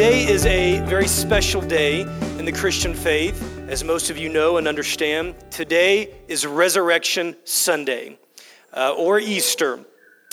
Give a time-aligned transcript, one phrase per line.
[0.00, 2.00] Today is a very special day
[2.38, 5.34] in the Christian faith, as most of you know and understand.
[5.50, 8.18] Today is Resurrection Sunday
[8.72, 9.78] uh, or Easter.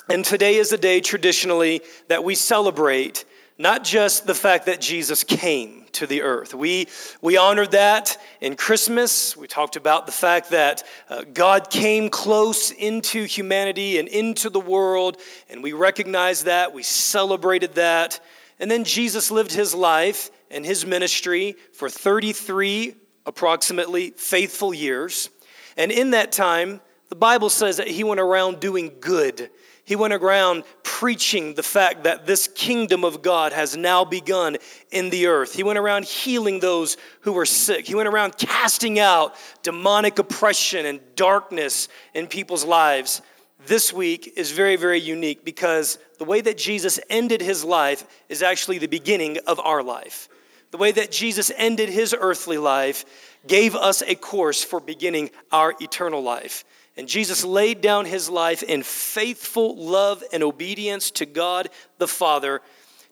[0.09, 3.25] And today is a day traditionally that we celebrate
[3.57, 6.53] not just the fact that Jesus came to the earth.
[6.53, 6.87] We,
[7.21, 9.35] we honored that in Christmas.
[9.35, 14.61] We talked about the fact that uh, God came close into humanity and into the
[14.61, 15.17] world,
[15.49, 16.71] and we recognized that.
[16.71, 18.21] We celebrated that.
[18.59, 25.29] And then Jesus lived his life and his ministry for 33 approximately faithful years.
[25.75, 29.49] And in that time, the Bible says that he went around doing good
[29.87, 34.57] he went around preaching the fact that this kingdom of God has now begun
[34.91, 35.53] in the earth.
[35.53, 37.87] He went around healing those who were sick.
[37.87, 43.21] He went around casting out demonic oppression and darkness in people's lives.
[43.65, 48.41] This week is very, very unique because the way that Jesus ended his life is
[48.41, 50.29] actually the beginning of our life.
[50.71, 53.05] The way that Jesus ended his earthly life
[53.47, 56.65] gave us a course for beginning our eternal life.
[56.97, 62.61] And Jesus laid down his life in faithful love and obedience to God the Father,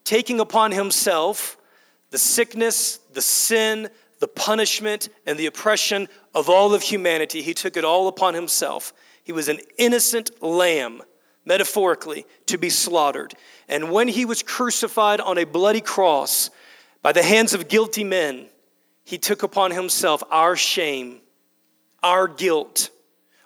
[0.03, 1.57] taking upon himself
[2.09, 7.41] the sickness, the sin, the punishment, and the oppression of all of humanity.
[7.41, 8.93] He took it all upon himself.
[9.23, 11.01] He was an innocent lamb,
[11.45, 13.33] metaphorically, to be slaughtered.
[13.67, 16.49] And when he was crucified on a bloody cross
[17.01, 18.47] by the hands of guilty men,
[19.03, 21.21] he took upon himself our shame,
[22.01, 22.89] our guilt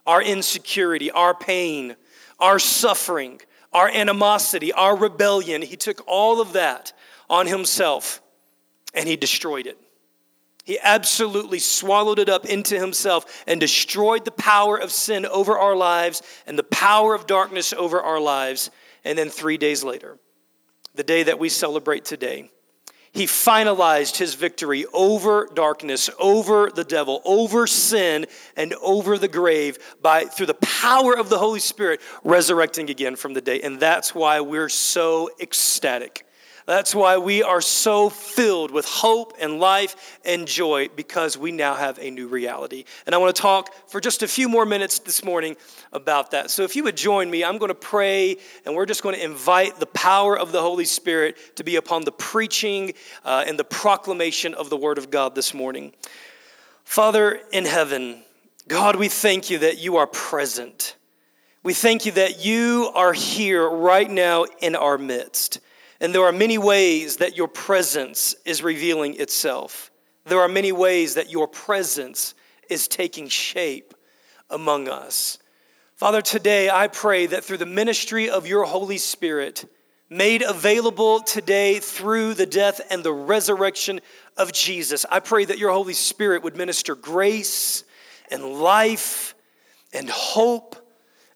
[0.10, 1.96] our insecurity, our pain,
[2.40, 3.40] our suffering,
[3.72, 5.62] our animosity, our rebellion.
[5.62, 6.94] He took all of that
[7.30, 8.20] on himself
[8.96, 9.78] and he destroyed it.
[10.70, 15.76] He absolutely swallowed it up into himself and destroyed the power of sin over our
[15.76, 18.70] lives and the power of darkness over our lives.
[19.04, 20.20] And then three days later,
[20.94, 22.52] the day that we celebrate today,
[23.12, 29.80] he finalized his victory over darkness, over the devil, over sin, and over the grave
[30.04, 33.62] by through the power of the Holy Spirit resurrecting again from the dead.
[33.64, 36.28] And that's why we're so ecstatic.
[36.70, 41.74] That's why we are so filled with hope and life and joy because we now
[41.74, 42.84] have a new reality.
[43.08, 45.58] And I want to talk for just a few more minutes this morning
[45.94, 46.52] about that.
[46.52, 48.38] So if you would join me, I'm going to pray
[48.68, 52.04] and we're just going to invite the power of the Holy Spirit to be upon
[52.04, 52.94] the preaching
[53.26, 55.92] uh, and the proclamation of the Word of God this morning.
[56.84, 58.22] Father in heaven,
[58.68, 60.98] God, we thank you that you are present.
[61.64, 65.62] We thank you that you are here right now in our midst.
[66.02, 69.92] And there are many ways that your presence is revealing itself.
[70.26, 72.34] There are many ways that your presence
[72.70, 73.94] is taking shape
[74.50, 75.38] among us.
[75.96, 79.66] Father, today I pray that through the ministry of your Holy Spirit,
[80.10, 84.00] made available today through the death and the resurrection
[84.38, 87.84] of Jesus, I pray that your Holy Spirit would minister grace
[88.32, 89.36] and life
[89.94, 90.76] and hope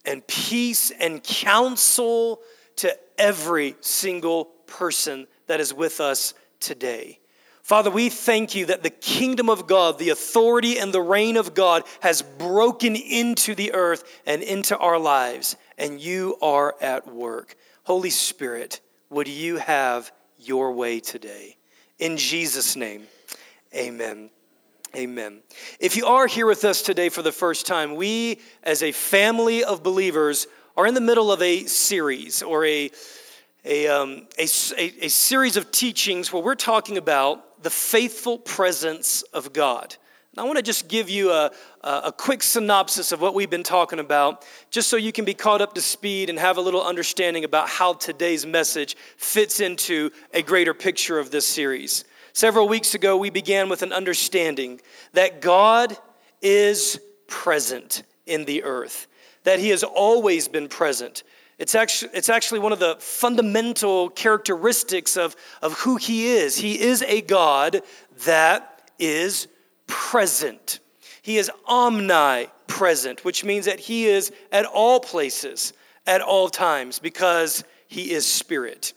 [0.05, 2.39] and peace and counsel
[2.77, 7.19] to every single person that is with us today.
[7.63, 11.53] Father, we thank you that the kingdom of God, the authority and the reign of
[11.53, 17.55] God has broken into the earth and into our lives, and you are at work.
[17.83, 21.55] Holy Spirit, would you have your way today?
[21.99, 23.03] In Jesus' name,
[23.73, 24.29] amen.
[24.95, 25.41] Amen.
[25.79, 29.63] If you are here with us today for the first time, we as a family
[29.63, 30.45] of believers
[30.77, 32.91] are in the middle of a series or a
[33.65, 34.43] a, um, a,
[34.77, 39.95] a, a series of teachings where we're talking about the faithful presence of God.
[40.35, 41.51] I want to just give you a,
[41.83, 45.61] a quick synopsis of what we've been talking about, just so you can be caught
[45.61, 50.41] up to speed and have a little understanding about how today's message fits into a
[50.41, 52.03] greater picture of this series.
[52.33, 54.81] Several weeks ago, we began with an understanding
[55.13, 55.95] that God
[56.41, 59.05] is present in the earth,
[59.43, 61.21] that He has always been present.
[61.59, 66.57] It's actually, it's actually one of the fundamental characteristics of, of who he is.
[66.57, 67.81] He is a God
[68.25, 69.47] that is
[69.87, 70.79] present.
[71.21, 75.73] He is omnipresent, which means that he is at all places,
[76.07, 78.93] at all times, because he is spirit.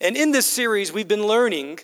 [0.00, 1.80] And in this series, we've been learning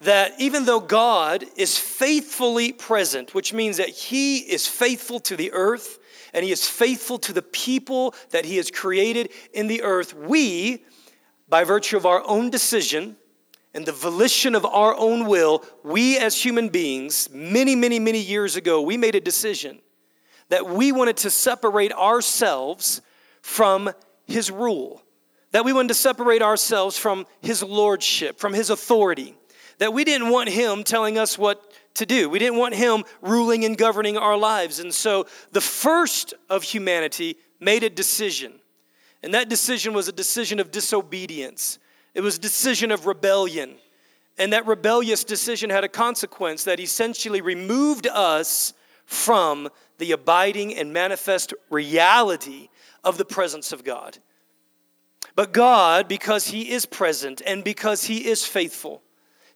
[0.00, 5.52] that even though God is faithfully present, which means that he is faithful to the
[5.52, 5.97] earth,
[6.32, 10.84] and he is faithful to the people that he has created in the earth, we,
[11.48, 13.16] by virtue of our own decision
[13.74, 18.56] and the volition of our own will, we as human beings, many, many, many years
[18.56, 19.78] ago, we made a decision
[20.48, 23.02] that we wanted to separate ourselves
[23.42, 23.90] from
[24.26, 25.02] his rule,
[25.52, 29.34] that we wanted to separate ourselves from his lordship, from his authority
[29.78, 32.28] that we didn't want him telling us what to do.
[32.28, 34.78] We didn't want him ruling and governing our lives.
[34.78, 38.54] And so the first of humanity made a decision.
[39.22, 41.78] And that decision was a decision of disobedience,
[42.14, 43.76] it was a decision of rebellion.
[44.40, 48.72] And that rebellious decision had a consequence that essentially removed us
[49.04, 49.68] from
[49.98, 52.68] the abiding and manifest reality
[53.02, 54.18] of the presence of God.
[55.34, 59.02] But God, because He is present and because He is faithful,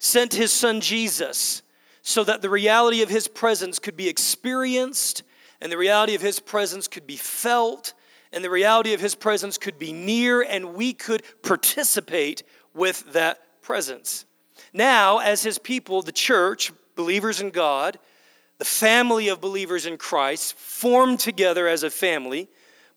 [0.01, 1.63] sent His Son Jesus
[2.03, 5.23] so that the reality of His presence could be experienced
[5.61, 7.95] and the reality of His presence could be felt
[8.33, 12.43] and the reality of His presence could be near and we could participate
[12.75, 14.25] with that presence.
[14.73, 17.99] Now, as His people, the church, believers in God,
[18.59, 22.49] the family of believers in Christ, formed together as a family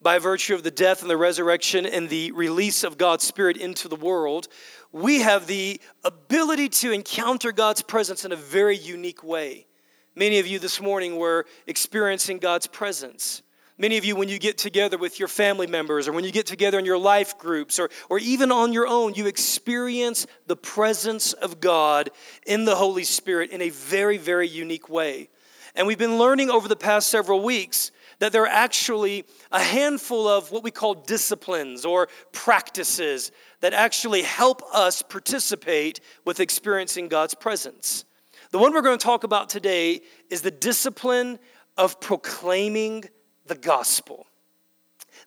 [0.01, 3.87] by virtue of the death and the resurrection and the release of God's Spirit into
[3.87, 4.47] the world,
[4.95, 9.67] we have the ability to encounter God's presence in a very unique way.
[10.15, 13.41] Many of you this morning were experiencing God's presence.
[13.77, 16.45] Many of you, when you get together with your family members or when you get
[16.45, 21.33] together in your life groups or, or even on your own, you experience the presence
[21.33, 22.09] of God
[22.47, 25.27] in the Holy Spirit in a very, very unique way.
[25.75, 30.27] And we've been learning over the past several weeks that there are actually a handful
[30.27, 33.31] of what we call disciplines or practices
[33.61, 38.05] that actually help us participate with experiencing God's presence.
[38.51, 41.39] The one we're going to talk about today is the discipline
[41.77, 43.05] of proclaiming
[43.47, 44.25] the gospel.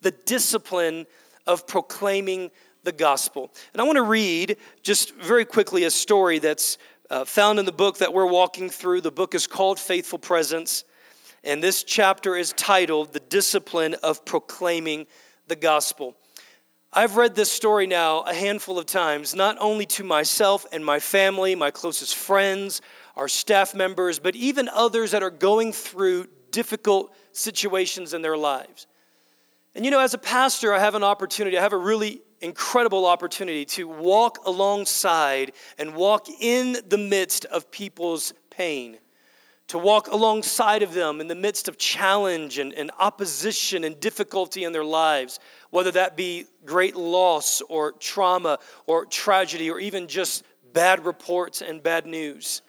[0.01, 1.07] The discipline
[1.47, 2.51] of proclaiming
[2.85, 3.53] the gospel.
[3.73, 6.79] And I want to read just very quickly a story that's
[7.11, 9.01] uh, found in the book that we're walking through.
[9.01, 10.85] The book is called Faithful Presence,
[11.49, 15.07] and this chapter is titled The Discipline of Proclaiming
[15.47, 16.15] the Gospel.
[16.93, 21.01] I've read this story now a handful of times, not only to myself and my
[21.01, 22.83] family, my closest friends,
[23.17, 28.87] our staff members, but even others that are going through difficult situations in their lives.
[29.75, 33.07] And you know, as a pastor, I have an opportunity, I have a really incredible
[33.07, 38.99] opportunity to walk alongside and walk in the midst of people's pain,
[39.69, 44.65] to walk alongside of them in the midst of challenge and, and opposition and difficulty
[44.65, 45.39] in their lives,
[45.71, 51.83] whether that be great loss or trauma or tragedy or even just bad reports and
[51.83, 52.63] bad news.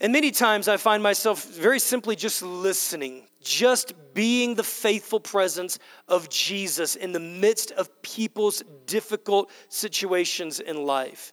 [0.00, 5.78] And many times I find myself very simply just listening, just being the faithful presence
[6.08, 11.32] of Jesus in the midst of people's difficult situations in life.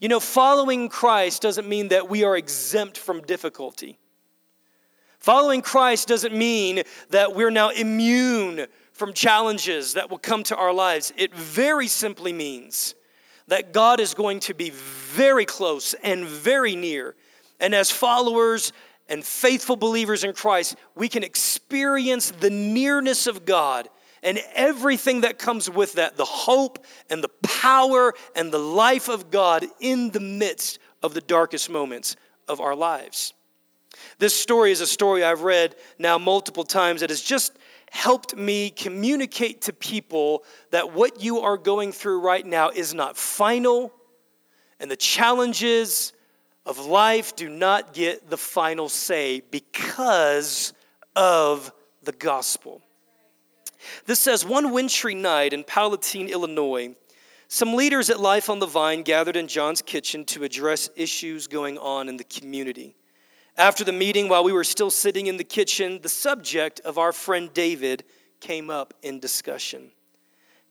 [0.00, 3.98] You know, following Christ doesn't mean that we are exempt from difficulty.
[5.18, 10.72] Following Christ doesn't mean that we're now immune from challenges that will come to our
[10.72, 11.12] lives.
[11.16, 12.94] It very simply means
[13.46, 17.14] that God is going to be very close and very near
[17.60, 18.72] and as followers
[19.08, 23.88] and faithful believers in Christ, we can experience the nearness of God
[24.22, 29.30] and everything that comes with that the hope and the power and the life of
[29.30, 32.16] God in the midst of the darkest moments
[32.48, 33.32] of our lives.
[34.18, 37.58] This story is a story I've read now multiple times that has just
[37.90, 43.16] helped me communicate to people that what you are going through right now is not
[43.16, 43.92] final,
[44.78, 46.12] and the challenges
[46.66, 50.72] of life do not get the final say because
[51.16, 51.72] of
[52.02, 52.80] the gospel.
[54.06, 56.94] This says one wintry night in Palatine, Illinois,
[57.52, 61.78] some leaders at Life on the Vine gathered in John's kitchen to address issues going
[61.78, 62.94] on in the community.
[63.56, 67.12] After the meeting, while we were still sitting in the kitchen, the subject of our
[67.12, 68.04] friend David
[68.38, 69.90] came up in discussion.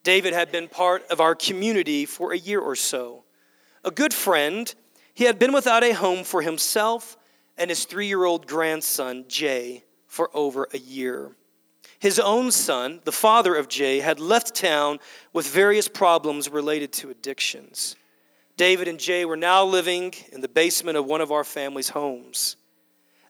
[0.04, 3.26] David had been part of our community for a year or so.
[3.84, 4.74] A good friend
[5.14, 7.18] he had been without a home for himself
[7.58, 11.36] and his three year old grandson, Jay, for over a year.
[12.00, 15.00] His own son, the father of Jay, had left town
[15.34, 17.96] with various problems related to addictions.
[18.56, 22.56] David and Jay were now living in the basement of one of our family's homes.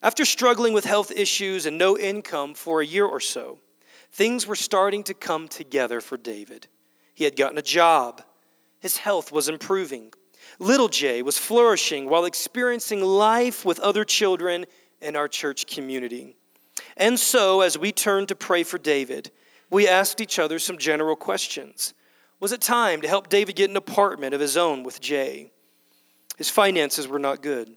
[0.01, 3.59] After struggling with health issues and no income for a year or so,
[4.11, 6.67] things were starting to come together for David.
[7.13, 8.21] He had gotten a job,
[8.79, 10.13] his health was improving,
[10.57, 14.65] Little Jay was flourishing while experiencing life with other children
[15.01, 16.35] in our church community.
[16.99, 19.31] And so, as we turned to pray for David,
[19.69, 21.93] we asked each other some general questions.
[22.41, 25.51] Was it time to help David get an apartment of his own with Jay?
[26.37, 27.75] His finances were not good.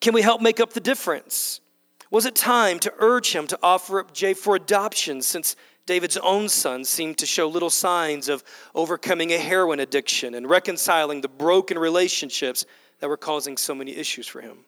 [0.00, 1.60] Can we help make up the difference?
[2.10, 5.54] Was it time to urge him to offer up Jay for adoption since
[5.86, 8.42] David's own son seemed to show little signs of
[8.74, 12.64] overcoming a heroin addiction and reconciling the broken relationships
[13.00, 14.58] that were causing so many issues for him.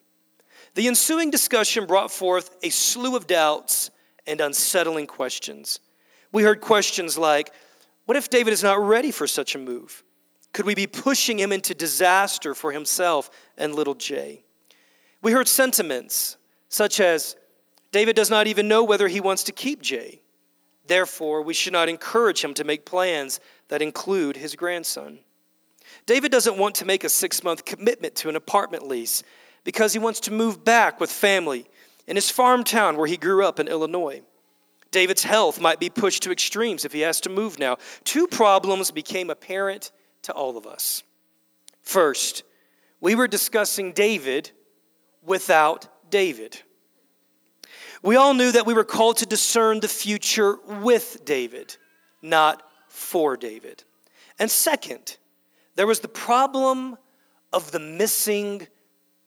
[0.77, 3.89] The ensuing discussion brought forth a slew of doubts
[4.27, 5.79] and unsettling questions.
[6.31, 7.51] We heard questions like
[8.05, 10.03] What if David is not ready for such a move?
[10.53, 14.43] Could we be pushing him into disaster for himself and little Jay?
[15.23, 16.37] We heard sentiments
[16.69, 17.35] such as
[17.91, 20.21] David does not even know whether he wants to keep Jay.
[20.85, 25.17] Therefore, we should not encourage him to make plans that include his grandson.
[26.05, 29.23] David doesn't want to make a six month commitment to an apartment lease
[29.67, 31.65] because he wants to move back with family
[32.07, 34.21] in his farm town where he grew up in Illinois.
[34.91, 37.75] David's health might be pushed to extremes if he has to move now.
[38.05, 41.03] Two problems became apparent to all of us.
[41.81, 42.43] First,
[43.01, 44.51] we were discussing David
[45.21, 46.61] without David.
[48.01, 51.75] We all knew that we were called to discern the future with David,
[52.21, 53.83] not for David.
[54.39, 55.17] And second,
[55.75, 56.97] there was the problem
[57.51, 58.65] of the missing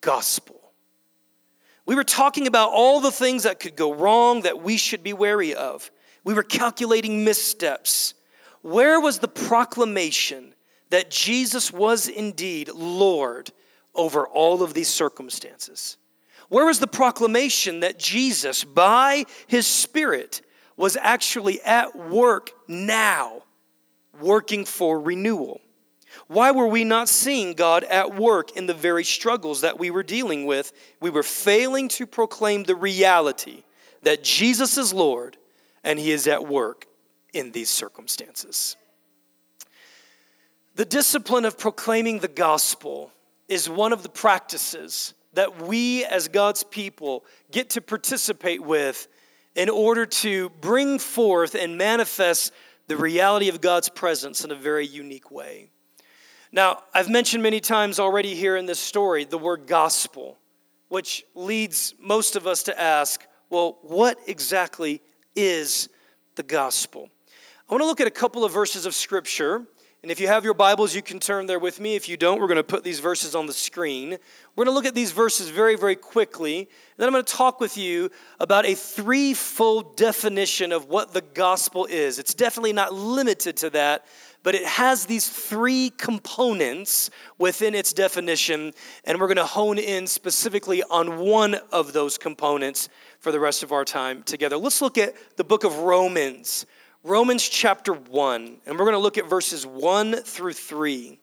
[0.01, 0.61] gospel.
[1.87, 5.13] We were talking about all the things that could go wrong that we should be
[5.13, 5.91] wary of.
[6.23, 8.15] We were calculating missteps.
[8.63, 10.55] Where was the proclamation
[10.91, 13.51] that Jesus was indeed Lord
[13.95, 15.97] over all of these circumstances?
[16.49, 20.43] Where was the proclamation that Jesus, by his Spirit,
[20.77, 23.45] was actually at work now,
[24.21, 25.61] working for renewal?
[26.31, 30.05] Why were we not seeing God at work in the very struggles that we were
[30.05, 30.73] dealing with?
[31.01, 33.65] We were failing to proclaim the reality
[34.03, 35.37] that Jesus is Lord
[35.83, 36.87] and he is at work
[37.35, 38.77] in these circumstances.
[40.77, 43.11] The discipline of proclaiming the gospel
[43.49, 49.09] is one of the practices that we as God's people get to participate with
[49.57, 52.53] in order to bring forth and manifest
[52.87, 55.71] the reality of God's presence in a very unique way.
[56.53, 60.39] Now, I've mentioned many times already here in this story the word gospel,
[60.89, 65.01] which leads most of us to ask, well, what exactly
[65.37, 65.89] is
[66.35, 67.09] the gospel?
[67.69, 69.65] I want to look at a couple of verses of scripture
[70.03, 71.95] and if you have your Bibles, you can turn there with me.
[71.95, 74.17] If you don't, we're going to put these verses on the screen.
[74.57, 76.61] We're going to look at these verses very, very quickly.
[76.61, 81.21] And then I'm going to talk with you about a threefold definition of what the
[81.21, 82.19] gospel is.
[82.19, 84.07] It's definitely not limited to that,
[84.43, 88.73] but it has these three components within its definition.
[89.05, 93.63] And we're going to hone in specifically on one of those components for the rest
[93.63, 94.57] of our time together.
[94.57, 96.67] Let's look at the book of Romans.
[97.03, 101.19] Romans chapter 1, and we're going to look at verses 1 through 3.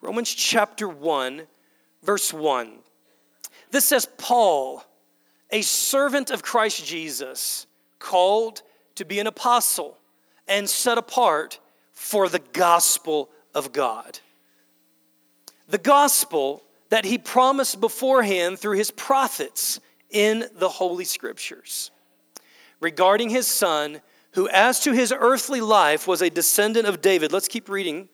[0.00, 1.42] Romans chapter 1,
[2.02, 2.72] verse 1.
[3.70, 4.84] This says, Paul,
[5.50, 7.66] a servant of Christ Jesus,
[8.00, 8.62] called
[8.96, 9.96] to be an apostle
[10.48, 11.60] and set apart
[11.96, 14.20] for the gospel of God.
[15.68, 21.90] The gospel that he promised beforehand through his prophets in the Holy Scriptures
[22.80, 24.00] regarding his son
[24.32, 27.32] who, as to his earthly life, was a descendant of David.
[27.32, 28.10] Let's keep reading.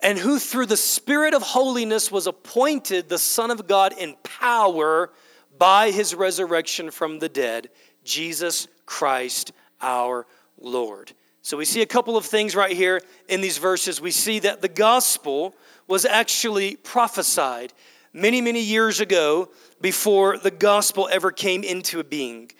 [0.00, 5.12] And who, through the Spirit of holiness, was appointed the Son of God in power
[5.58, 7.68] by his resurrection from the dead,
[8.02, 9.52] Jesus Christ
[9.82, 10.26] our
[10.58, 11.12] Lord.
[11.42, 14.00] So we see a couple of things right here in these verses.
[14.00, 15.54] We see that the gospel
[15.88, 17.72] was actually prophesied
[18.12, 19.48] many, many years ago
[19.80, 22.50] before the gospel ever came into being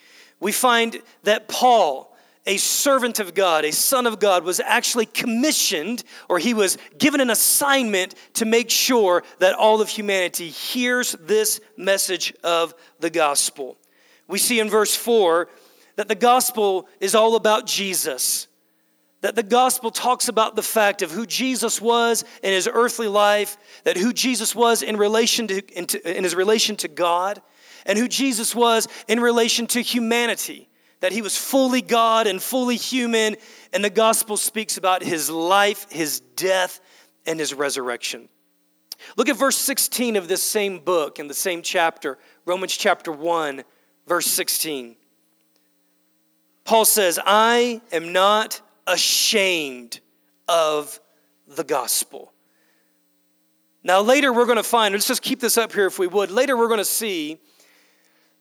[0.41, 6.03] we find that Paul, a servant of God, a son of God, was actually commissioned
[6.29, 11.61] or he was given an assignment to make sure that all of humanity hears this
[11.77, 13.77] message of the gospel.
[14.27, 15.49] We see in verse 4
[15.97, 18.49] that the gospel is all about Jesus.
[19.23, 23.59] That the gospel talks about the fact of who Jesus was in his earthly life,
[23.85, 27.43] that who Jesus was in relation to in his relation to God,
[27.85, 30.69] and who Jesus was in relation to humanity,
[31.01, 33.37] that he was fully God and fully human.
[33.73, 36.81] And the gospel speaks about his life, his death,
[37.27, 38.29] and his resurrection.
[39.17, 43.65] Look at verse 16 of this same book in the same chapter, Romans chapter 1,
[44.07, 44.97] verse 16.
[46.65, 50.01] Paul says, I am not ashamed
[50.49, 51.01] of
[51.47, 52.33] the gospel.
[53.83, 56.31] Now, later we're going to find, let's just keep this up here if we would.
[56.31, 57.39] Later we're going to see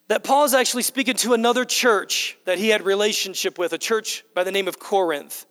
[0.10, 4.26] that Paul is actually speaking to another church that he had relationship with, a church
[4.34, 5.46] by the name of Corinth.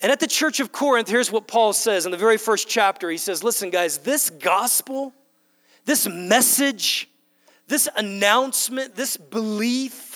[0.00, 3.08] And at the church of Corinth, here's what Paul says in the very first chapter.
[3.08, 5.14] He says, Listen, guys, this gospel,
[5.84, 7.08] this message,
[7.68, 10.11] this announcement, this belief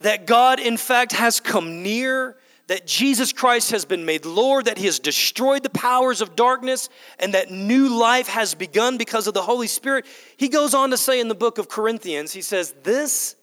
[0.00, 2.36] that God, in fact, has come near,
[2.68, 6.88] that Jesus Christ has been made Lord, that he has destroyed the powers of darkness,
[7.18, 10.96] and that new life has begun because of the Holy Spirit, he goes on to
[10.96, 13.36] say in the book of Corinthians, he says, This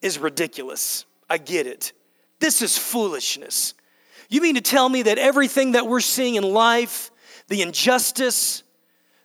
[0.00, 1.04] is ridiculous.
[1.28, 1.92] I get it.
[2.40, 3.74] This is foolishness.
[4.28, 7.10] You mean to tell me that everything that we're seeing in life,
[7.48, 8.62] the injustice,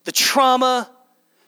[0.03, 0.89] the trauma,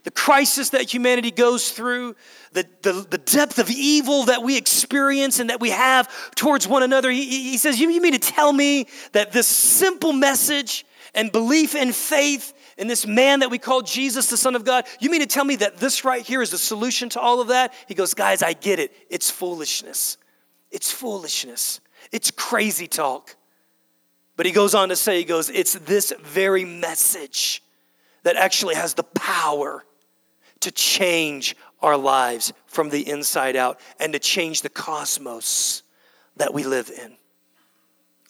[0.10, 2.16] the crisis that humanity goes through,
[2.54, 6.82] the, the, the, depth of evil that we experience and that we have towards one
[6.82, 7.12] another.
[7.12, 11.75] He, he says, you, you mean to tell me that this simple message and belief
[11.75, 15.22] and faith in this man that we call Jesus, the Son of God, you mean
[15.22, 17.72] to tell me that this right here is the solution to all of that?
[17.88, 18.92] He goes, Guys, I get it.
[19.12, 20.18] It's foolishness.
[20.72, 21.82] It's foolishness.
[22.12, 23.36] It's crazy talk.
[24.38, 27.62] But he goes on to say, He goes, It's this very message
[28.24, 29.84] that actually has the power
[30.62, 35.84] to change our lives from the inside out and to change the cosmos
[36.38, 37.16] that we live in.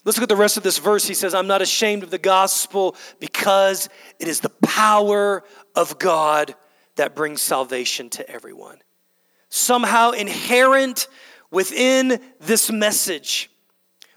[0.06, 1.06] Let's look at the rest of this verse.
[1.08, 5.44] He says, I'm not ashamed of the gospel because it is the power
[5.76, 6.56] of God
[6.96, 8.80] that brings salvation to everyone.
[9.50, 11.08] Somehow inherent
[11.52, 13.50] within this message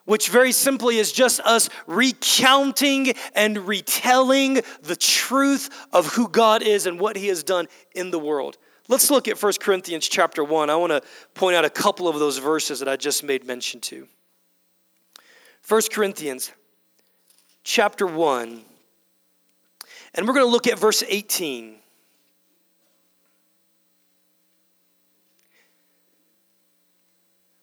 [0.04, 6.87] which very simply is just us recounting and retelling the truth of who God is
[6.87, 8.59] and what he has done in the world.
[8.88, 10.68] Let's look at 1 Corinthians chapter 1.
[10.68, 11.02] I want to
[11.35, 14.09] point out a couple of those verses that I just made mention to.
[15.68, 16.52] 1 Corinthians
[17.62, 18.62] chapter 1.
[20.14, 21.76] And we're going to look at verse 18.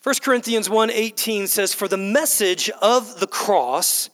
[0.01, 4.09] 1 Corinthians 1:18 says for the message of the cross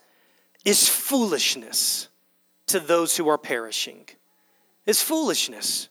[0.63, 2.07] is foolishness
[2.67, 4.07] to those who are perishing.
[4.85, 5.89] It's foolishness.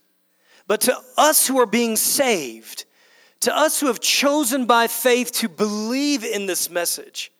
[0.66, 2.86] But to us who are being saved,
[3.40, 7.30] to us who have chosen by faith to believe in this message,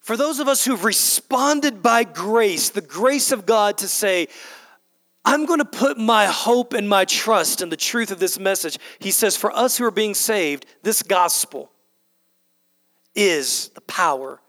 [0.00, 4.28] for those of us who've responded by grace, the grace of God to say,
[5.28, 8.78] I'm going to put my hope and my trust in the truth of this message.
[8.98, 11.70] He says, for us who are being saved, this gospel
[13.14, 14.40] is the power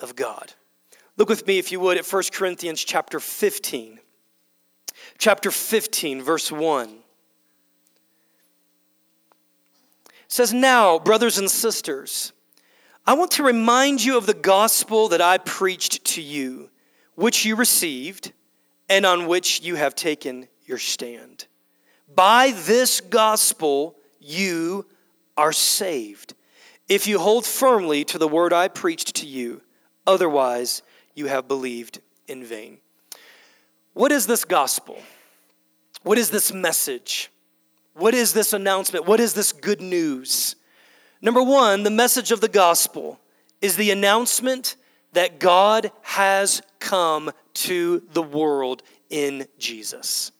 [0.00, 0.54] of God.
[1.18, 4.00] Look with me, if you would, at 1 Corinthians chapter 15.
[5.18, 6.88] Chapter 15, verse 1.
[6.88, 6.96] It
[10.26, 12.32] says, Now, brothers and sisters,
[13.06, 16.70] I want to remind you of the gospel that I preached to you,
[17.14, 18.32] which you received
[18.88, 21.46] and on which you have taken your stand.
[22.14, 24.86] By this gospel, you
[25.36, 26.34] are saved.
[26.88, 29.60] If you hold firmly to the word I preached to you,
[30.06, 30.82] otherwise,
[31.14, 32.78] you have believed in vain.
[33.92, 34.98] What is this gospel?
[36.02, 37.30] What is this message?
[37.94, 39.06] What is this announcement?
[39.06, 40.56] What is this good news?
[41.20, 43.18] Number one, the message of the gospel
[43.60, 44.76] is the announcement
[45.12, 50.32] that God has come to the world in Jesus.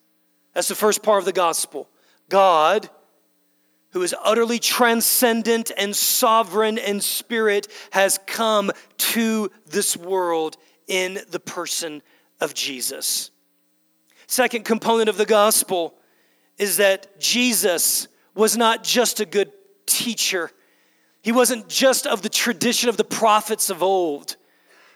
[0.54, 1.88] That's the first part of the gospel.
[2.28, 2.88] God,
[3.90, 11.40] who is utterly transcendent and sovereign and spirit, has come to this world in the
[11.40, 12.02] person
[12.40, 13.30] of Jesus.
[14.26, 15.94] Second component of the gospel
[16.58, 19.50] is that Jesus was not just a good
[19.86, 20.50] teacher.
[21.22, 24.36] He wasn't just of the tradition of the prophets of old.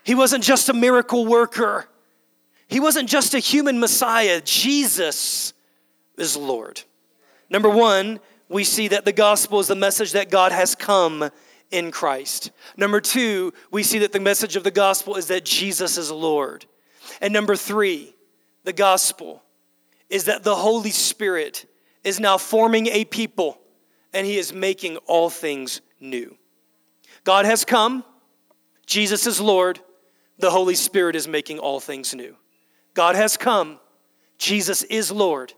[0.05, 1.89] He wasn't just a miracle worker.
[2.73, 4.41] He wasn't just a human Messiah.
[4.43, 5.53] Jesus
[6.17, 6.81] is Lord.
[7.51, 11.29] Number one, we see that the gospel is the message that God has come
[11.71, 12.51] in Christ.
[12.79, 16.65] Number two, we see that the message of the gospel is that Jesus is Lord.
[17.21, 18.15] And number three,
[18.65, 19.43] the gospel
[20.09, 21.67] is that the Holy Spirit
[22.05, 23.61] is now forming a people
[24.15, 26.39] and he is making all things new.
[27.25, 28.03] God has come,
[28.87, 29.79] Jesus is Lord,
[30.39, 32.35] the Holy Spirit is making all things new.
[32.95, 33.79] God has come,
[34.39, 35.55] Jesus is Lord,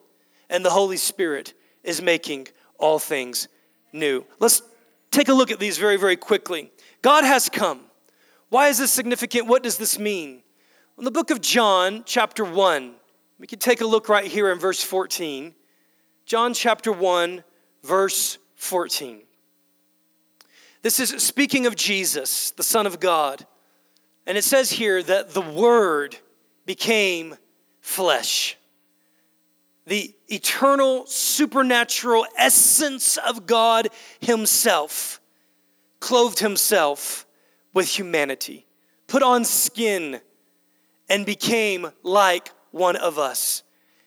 [0.48, 3.48] and the Holy Spirit is making all things
[3.92, 4.24] new.
[4.38, 4.62] Let's
[5.10, 6.70] take a look at these very, very quickly.
[7.02, 7.80] God has come.
[8.50, 9.46] Why is this significant?
[9.46, 10.42] What does this mean?
[10.98, 12.94] In the book of John, chapter 1,
[13.38, 15.54] we can take a look right here in verse 14.
[16.24, 17.42] John chapter 1,
[17.82, 19.22] verse 14.
[20.82, 23.44] This is speaking of Jesus, the Son of God.
[24.26, 26.16] And it says here that the Word
[26.66, 27.36] became
[27.80, 28.56] flesh.
[29.86, 33.88] The eternal, supernatural essence of God
[34.20, 35.20] Himself
[36.00, 37.26] clothed Himself
[37.72, 38.66] with humanity,
[39.06, 40.20] put on skin,
[41.08, 43.62] and became like one of us.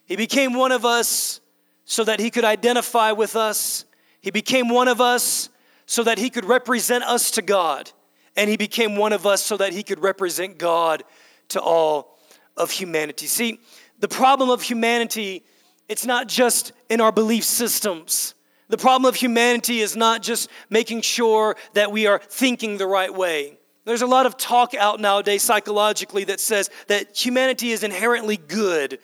[0.05, 1.41] He became one of us
[1.85, 3.85] so that He could identify with us.
[4.21, 5.49] He became one of us
[5.85, 7.91] so that He could represent us to God
[8.37, 11.03] and he became one of us so that he could represent God
[11.49, 12.16] to all
[12.57, 13.27] of humanity.
[13.27, 13.59] See,
[13.99, 15.43] the problem of humanity,
[15.87, 18.33] it's not just in our belief systems.
[18.69, 23.13] The problem of humanity is not just making sure that we are thinking the right
[23.13, 23.57] way.
[23.85, 28.99] There's a lot of talk out nowadays psychologically that says that humanity is inherently good.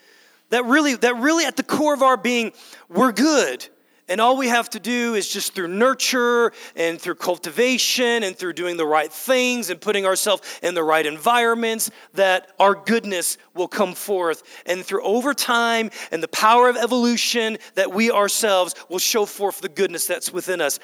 [0.50, 2.52] That really, that really at the core of our being,
[2.90, 3.66] we're good.
[4.10, 8.54] And all we have to do is just through nurture and through cultivation and through
[8.54, 13.70] doing the right things and putting ourselves in the right environments that our goodness will
[13.70, 14.44] come forth.
[14.66, 19.62] And through over time and the power of evolution, that we ourselves will show forth
[19.62, 20.80] the goodness that's within us.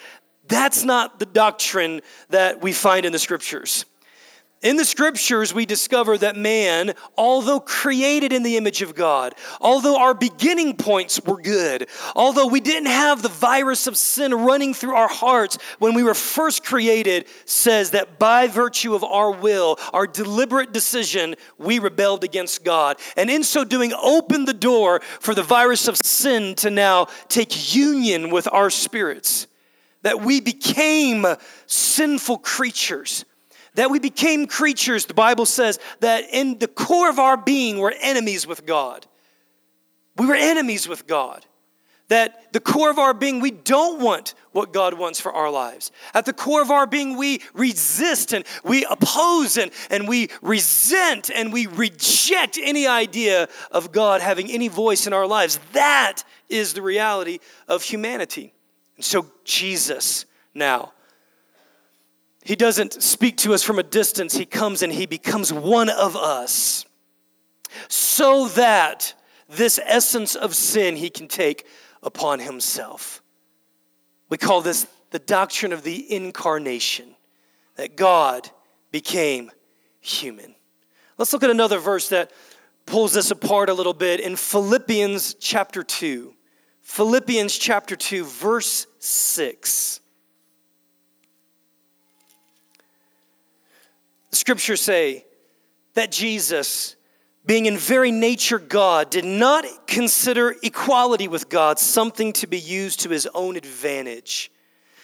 [0.48, 3.86] That's not the doctrine that we find in the scriptures.
[4.62, 9.98] In the scriptures, we discover that man, although created in the image of God, although
[9.98, 14.96] our beginning points were good, although we didn't have the virus of sin running through
[14.96, 20.06] our hearts when we were first created, says that by virtue of our will, our
[20.06, 23.00] deliberate decision, we rebelled against God.
[23.16, 27.74] And in so doing, opened the door for the virus of sin to now take
[27.74, 29.48] union with our spirits.
[30.02, 31.26] That we became
[31.66, 33.24] sinful creatures
[33.80, 37.94] that we became creatures, the Bible says, that in the core of our being we're
[38.02, 39.08] enemies with God.
[40.18, 41.46] We were enemies with God.
[42.10, 45.94] That the core of our being, we don't want what God wants for our lives.
[46.14, 51.32] At the core of our being, we resist and we oppose and, and we resent
[51.34, 55.58] and we reject any idea of God having any voice in our lives.
[55.72, 57.40] That is the reality
[57.70, 58.54] of humanity.
[58.98, 60.92] And so, Jesus now
[62.44, 64.34] he doesn't speak to us from a distance.
[64.36, 66.86] He comes and he becomes one of us
[67.88, 69.14] so that
[69.50, 71.66] this essence of sin he can take
[72.02, 73.22] upon himself.
[74.30, 77.16] We call this the doctrine of the incarnation,
[77.76, 78.50] that God
[78.92, 79.52] became
[80.00, 80.56] human.
[81.18, 82.32] Let's look at another verse that
[82.86, 86.34] pulls this apart a little bit in Philippians chapter 2.
[86.82, 90.00] Philippians chapter 2, verse 6.
[94.18, 95.26] The scriptures say
[95.94, 96.96] that Jesus,
[97.46, 103.02] being in very nature God, did not consider equality with God something to be used
[103.02, 104.52] to his own advantage.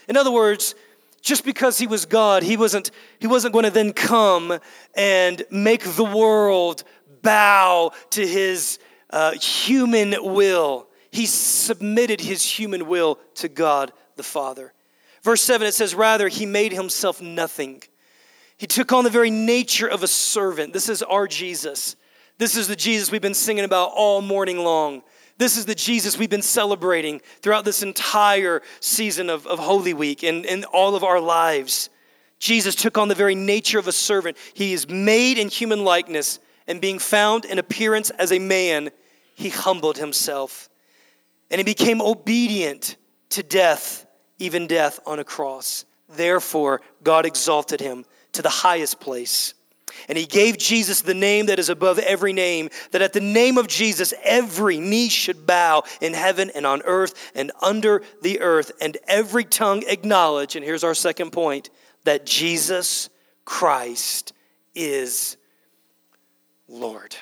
[0.07, 0.75] In other words,
[1.21, 4.59] just because he was God, he wasn't, he wasn't going to then come
[4.93, 6.83] and make the world
[7.23, 8.77] bow to his
[9.09, 10.87] uh, human will.
[11.09, 14.71] He submitted his human will to God the Father.
[15.23, 17.81] Verse 7, it says, Rather, he made himself nothing
[18.57, 20.73] he took on the very nature of a servant.
[20.73, 21.95] This is our Jesus.
[22.37, 25.01] This is the Jesus we've been singing about all morning long.
[25.37, 30.23] This is the Jesus we've been celebrating throughout this entire season of, of Holy Week
[30.23, 31.89] and, and all of our lives.
[32.39, 34.37] Jesus took on the very nature of a servant.
[34.53, 38.89] He is made in human likeness, and being found in appearance as a man,
[39.35, 40.69] he humbled himself.
[41.51, 42.95] And he became obedient
[43.29, 44.05] to death,
[44.39, 45.85] even death on a cross.
[46.09, 49.53] Therefore, God exalted him to the highest place.
[50.07, 53.57] And he gave Jesus the name that is above every name, that at the name
[53.57, 58.71] of Jesus every knee should bow in heaven and on earth and under the earth,
[58.81, 61.69] and every tongue acknowledge, and here's our second point,
[62.03, 63.09] that Jesus
[63.45, 64.33] Christ
[64.73, 65.37] is
[66.67, 67.15] Lord.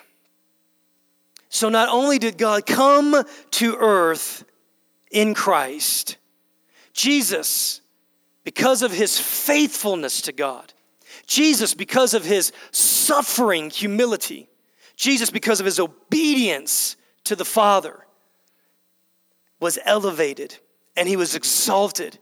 [1.49, 4.43] So not only did God come to earth
[5.11, 6.17] in Christ,
[6.93, 7.81] Jesus,
[8.43, 10.72] because of his faithfulness to God,
[11.25, 14.49] Jesus, because of his suffering humility,
[14.95, 18.05] Jesus, because of his obedience to the Father,
[19.59, 20.57] was elevated
[20.95, 22.19] and he was exalted.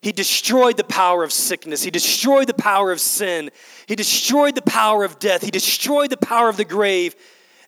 [0.00, 1.82] He destroyed the power of sickness.
[1.82, 3.50] He destroyed the power of sin.
[3.86, 5.42] He destroyed the power of death.
[5.42, 7.16] He destroyed the power of the grave.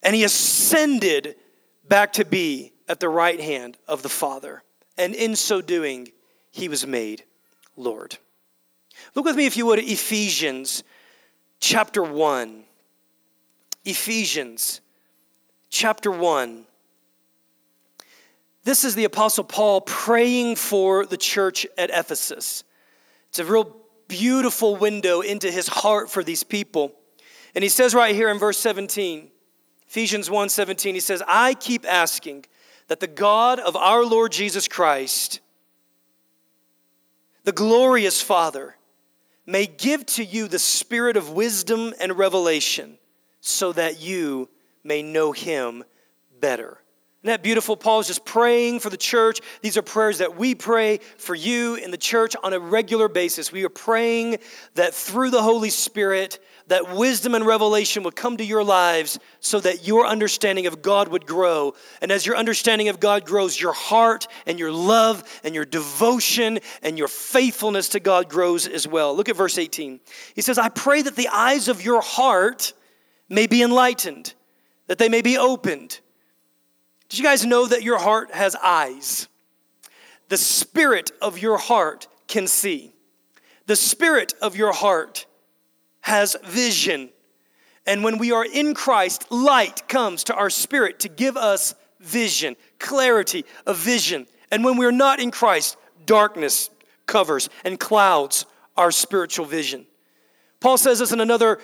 [0.02, 1.34] And he ascended
[1.88, 4.62] back to be at the right hand of the Father.
[4.96, 6.12] And in so doing,
[6.50, 7.24] he was made
[7.76, 8.18] Lord.
[9.14, 10.84] Look with me, if you would, Ephesians
[11.60, 12.64] chapter 1.
[13.84, 14.80] Ephesians
[15.70, 16.66] chapter 1.
[18.64, 22.64] This is the Apostle Paul praying for the church at Ephesus.
[23.30, 23.74] It's a real
[24.08, 26.92] beautiful window into his heart for these people.
[27.54, 29.30] And he says right here in verse 17,
[29.86, 32.44] Ephesians 1 17, he says, I keep asking
[32.88, 35.40] that the God of our Lord Jesus Christ,
[37.44, 38.76] the glorious Father,
[39.48, 42.98] may give to you the spirit of wisdom and revelation
[43.40, 44.46] so that you
[44.84, 45.82] may know him
[46.38, 46.76] better.
[47.22, 47.74] Isn't that beautiful?
[47.74, 49.40] Paul's just praying for the church.
[49.62, 53.50] These are prayers that we pray for you in the church on a regular basis.
[53.50, 54.36] We are praying
[54.74, 59.60] that through the Holy Spirit, that wisdom and revelation would come to your lives so
[59.60, 61.74] that your understanding of God would grow.
[62.00, 66.60] And as your understanding of God grows, your heart and your love and your devotion
[66.82, 69.14] and your faithfulness to God grows as well.
[69.16, 70.00] Look at verse 18.
[70.34, 72.72] He says, I pray that the eyes of your heart
[73.28, 74.34] may be enlightened,
[74.86, 76.00] that they may be opened
[77.08, 79.28] did you guys know that your heart has eyes?
[80.28, 82.92] The spirit of your heart can see.
[83.66, 85.26] The spirit of your heart
[86.08, 87.10] has vision.
[87.86, 92.56] And when we are in Christ, light comes to our spirit to give us vision,
[92.78, 94.26] clarity of vision.
[94.50, 96.70] And when we're not in Christ, darkness
[97.06, 99.86] covers and clouds our spiritual vision.
[100.60, 101.58] Paul says this in another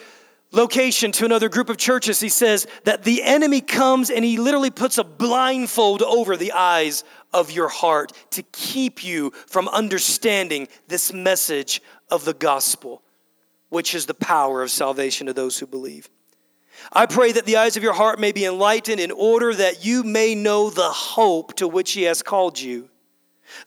[0.53, 4.71] location to another group of churches, he says that the enemy comes and he literally
[4.71, 7.03] puts a blindfold over the eyes
[7.33, 13.03] of your heart to keep you from understanding this message of the gospel,
[13.75, 16.09] which is the power of salvation to those who believe.
[16.93, 20.05] I pray that the eyes of your heart may be enlightened in order that you
[20.05, 22.89] may know the hope to which he has called you.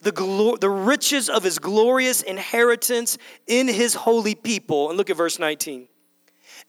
[0.00, 4.88] The, glo- the riches of his glorious inheritance in his holy people.
[4.88, 5.88] And look at verse 19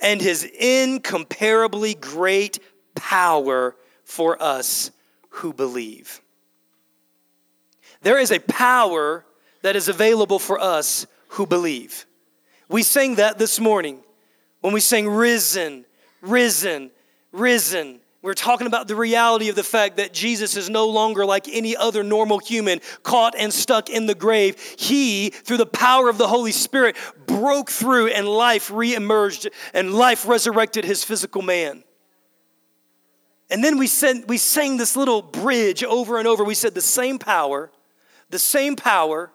[0.02, 2.60] and his incomparably great
[2.94, 4.92] power for us
[5.30, 6.22] who believe.
[8.02, 9.26] There is a power
[9.62, 12.06] that is available for us who believe.
[12.70, 14.00] We sang that this morning
[14.62, 15.86] when we sang risen,
[16.22, 16.92] risen,
[17.32, 18.00] risen.
[18.22, 21.76] We're talking about the reality of the fact that Jesus is no longer like any
[21.76, 24.60] other normal human caught and stuck in the grave.
[24.78, 30.28] He, through the power of the Holy Spirit, broke through and life reemerged and life
[30.28, 31.84] resurrected his physical man.
[33.50, 36.44] And then we, said, we sang this little bridge over and over.
[36.44, 37.72] We said the same power,
[38.30, 39.32] the same power,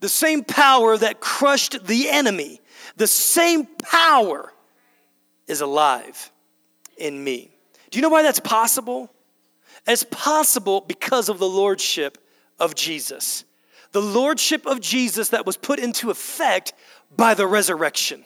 [0.00, 2.60] the same power that crushed the enemy,
[2.96, 4.52] the same power
[5.46, 6.30] is alive
[6.96, 7.50] in me.
[7.90, 9.10] Do you know why that's possible?
[9.86, 12.18] It's possible because of the lordship
[12.58, 13.44] of Jesus.
[13.92, 16.74] The lordship of Jesus that was put into effect
[17.16, 18.24] by the resurrection.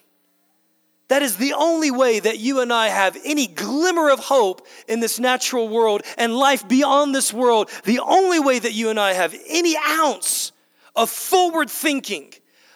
[1.09, 5.01] That is the only way that you and I have any glimmer of hope in
[5.01, 7.71] this natural world and life beyond this world.
[7.85, 10.53] The only way that you and I have any ounce
[10.97, 12.33] of forward thinking,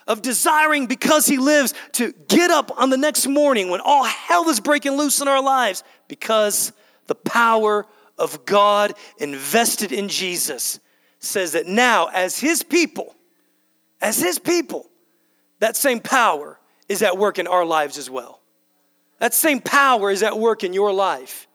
[0.06, 4.48] of desiring because He lives to get up on the next morning when all hell
[4.48, 6.72] is breaking loose in our lives because
[7.06, 7.86] the power
[8.18, 10.80] of God invested in Jesus
[11.18, 13.14] says that now, as His people,
[14.00, 14.88] as His people,
[15.60, 18.40] that same power is at work in our lives as well.
[19.18, 21.48] That same power is at work in your life.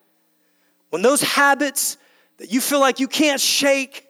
[0.89, 1.97] When those habits
[2.37, 4.07] that you feel like you can't shake,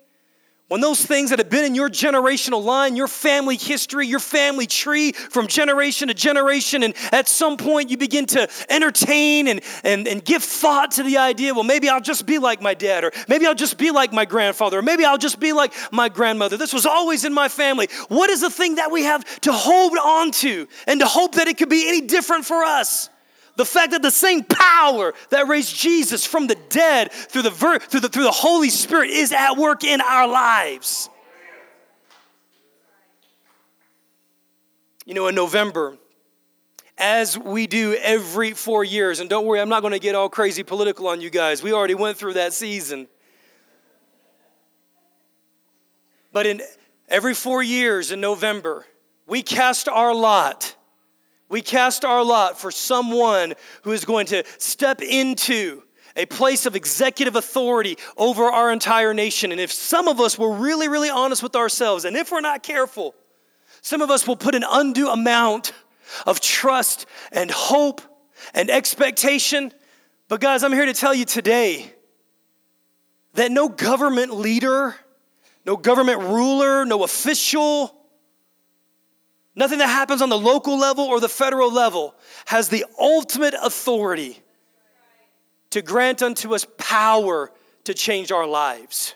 [0.72, 4.66] when those things that have been in your generational line, your family history, your family
[4.66, 10.08] tree from generation to generation, and at some point you begin to entertain and, and,
[10.08, 13.12] and give thought to the idea, well, maybe I'll just be like my dad, or
[13.28, 16.56] maybe I'll just be like my grandfather, or maybe I'll just be like my grandmother.
[16.56, 17.90] This was always in my family.
[18.08, 21.50] What is the thing that we have to hold on to and to hope that
[21.50, 23.10] it could be any different for us?
[23.56, 27.80] The fact that the same power that raised Jesus from the dead through the, ver-
[27.80, 31.10] through the, through the Holy Spirit is at work in our lives.
[35.06, 35.98] You know, in November,
[36.98, 40.30] as we do every four years, and don't worry, I'm not going to get all
[40.30, 41.64] crazy political on you guys.
[41.64, 43.08] We already went through that season.
[46.32, 46.62] But in
[47.10, 48.86] every four years in November,
[49.28, 50.76] we cast our lot
[51.52, 55.84] we cast our lot for someone who is going to step into
[56.16, 59.52] a place of executive authority over our entire nation.
[59.52, 62.64] And if some of us were really, really honest with ourselves, and if we're not
[62.64, 63.14] careful,
[63.82, 65.74] some of us will put an undue amount
[66.26, 68.02] of trust and hope
[68.54, 69.74] and expectation.
[70.30, 71.94] But, guys, I'm here to tell you today
[73.34, 74.96] that no government leader,
[75.66, 78.01] no government ruler, no official,
[79.56, 84.42] Nothing that happens on the local level or the federal level has the ultimate authority
[85.72, 87.52] to grant unto us power
[87.84, 89.16] to change our lives.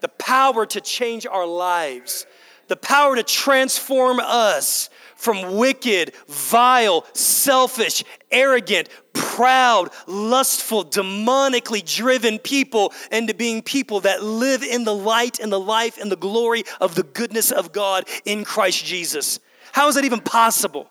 [0.00, 2.26] The power to change our lives.
[2.68, 12.92] The power to transform us from wicked, vile, selfish, arrogant, proud, lustful, demonically driven people
[13.10, 16.94] into being people that live in the light and the life and the glory of
[16.94, 19.40] the goodness of God in Christ Jesus.
[19.72, 20.88] How is that even possible?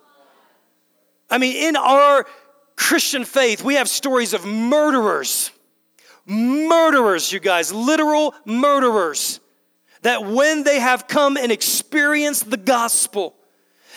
[1.30, 2.26] I mean, in our
[2.76, 5.52] Christian faith, we have stories of murderers,
[6.26, 9.40] murderers, you guys, literal murderers,
[10.02, 13.36] that when they have come and experienced the gospel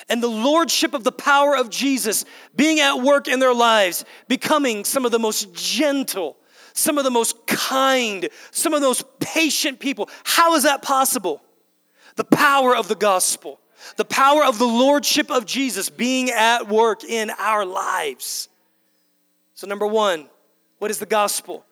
[0.09, 2.25] and the lordship of the power of Jesus
[2.57, 6.37] being at work in their lives, becoming some of the most gentle,
[6.73, 11.43] some of the most kind, some of those patient people, how is that possible?
[12.17, 13.61] The power of the gospel,
[13.97, 18.49] the power of the lordship of Jesus being at work in our lives.
[19.55, 20.29] So, number one,
[20.79, 21.65] what is the gospel?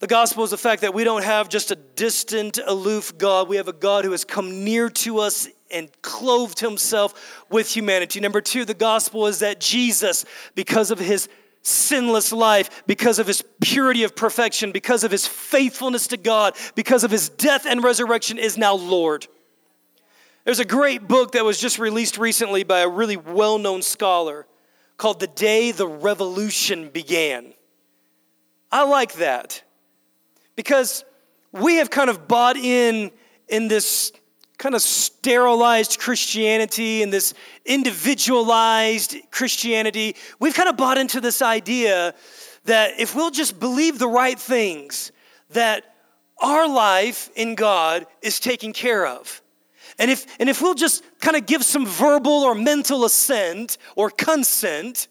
[0.00, 3.48] The gospel is the fact that we don't have just a distant, aloof God.
[3.48, 8.20] We have a God who has come near to us and clothed himself with humanity.
[8.20, 11.28] Number two, the gospel is that Jesus, because of his
[11.62, 17.04] sinless life, because of his purity of perfection, because of his faithfulness to God, because
[17.04, 19.26] of his death and resurrection, is now Lord.
[20.44, 24.46] There's a great book that was just released recently by a really well known scholar
[24.96, 27.52] called The Day the Revolution Began.
[28.70, 29.62] I like that
[30.56, 31.04] because
[31.52, 33.10] we have kind of bought in
[33.48, 34.12] in this
[34.58, 37.32] kind of sterilized Christianity and this
[37.64, 40.16] individualized Christianity.
[40.40, 42.14] We've kind of bought into this idea
[42.64, 45.12] that if we'll just believe the right things,
[45.50, 45.94] that
[46.40, 49.40] our life in God is taken care of.
[49.98, 54.10] And if, and if we'll just kind of give some verbal or mental assent or
[54.10, 55.08] consent,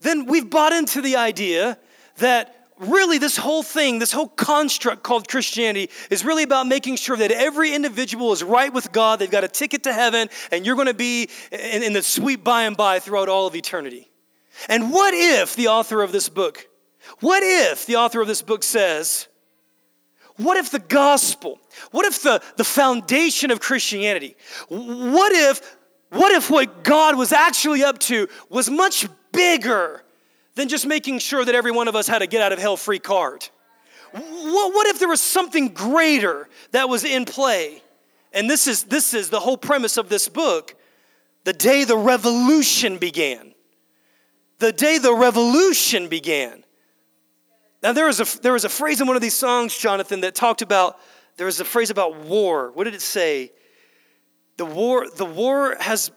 [0.00, 1.78] then we've bought into the idea
[2.18, 7.16] that really, this whole thing, this whole construct called Christianity, is really about making sure
[7.16, 9.18] that every individual is right with God.
[9.18, 12.42] They've got a ticket to heaven, and you're going to be in, in the sweet
[12.44, 14.10] by and by throughout all of eternity.
[14.68, 16.68] And what if the author of this book,
[17.20, 19.28] what if the author of this book says,
[20.36, 24.36] what if the gospel, what if the, the foundation of Christianity,
[24.68, 25.76] what if,
[26.10, 30.04] what if what God was actually up to was much bigger
[30.54, 32.76] than just making sure that every one of us had a get out of hell
[32.76, 33.48] free card?
[34.12, 37.82] What if there was something greater that was in play?
[38.32, 40.74] And this is, this is the whole premise of this book
[41.44, 43.54] the day the revolution began.
[44.58, 46.64] The day the revolution began.
[47.82, 50.36] Now, there was, a, there was a phrase in one of these songs, Jonathan, that
[50.36, 51.00] talked about,
[51.36, 52.70] there was a phrase about war.
[52.72, 53.50] What did it say?
[54.58, 56.12] The war, the war has,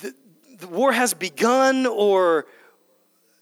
[0.00, 0.12] the,
[0.58, 2.46] the war has begun, or,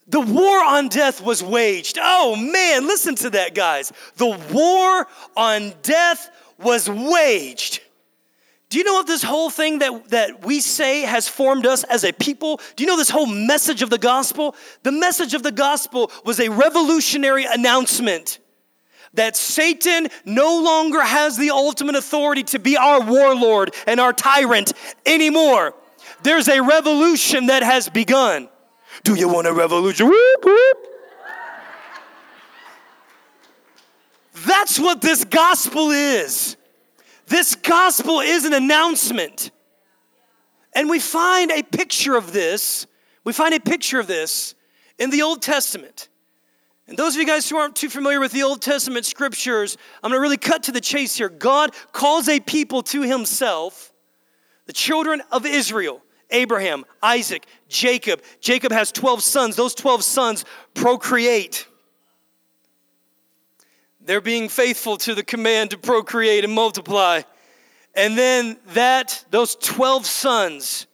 [0.09, 1.99] the war on death was waged.
[2.01, 3.93] Oh man, listen to that, guys.
[4.17, 7.81] The war on death was waged.
[8.69, 12.05] Do you know what this whole thing that, that we say has formed us as
[12.05, 12.59] a people?
[12.75, 14.57] Do you know this whole message of the gospel?
[14.83, 18.39] The message of the gospel was a revolutionary announcement
[19.13, 24.73] that Satan no longer has the ultimate authority to be our warlord and our tyrant
[25.05, 25.75] anymore.
[26.23, 28.49] There's a revolution that has begun.
[29.05, 30.07] Do you want a revolution?
[30.07, 30.79] Whoop, whoop.
[34.47, 36.57] That's what this gospel is.
[37.27, 39.51] This gospel is an announcement.
[40.75, 42.87] And we find a picture of this.
[43.25, 44.55] We find a picture of this
[44.99, 46.09] in the Old Testament.
[46.89, 50.11] And those of you guys who aren't too familiar with the Old Testament scriptures, I'm
[50.11, 51.29] going to really cut to the chase here.
[51.29, 53.93] God calls a people to himself,
[54.67, 56.03] the children of Israel.
[56.33, 58.23] Abraham, Isaac, Jacob.
[58.41, 59.57] Jacob has 12 sons.
[59.57, 61.67] Those 12 sons procreate.
[64.01, 67.23] They're being faithful to the command to procreate and multiply.
[67.95, 70.87] And then that those 12 sons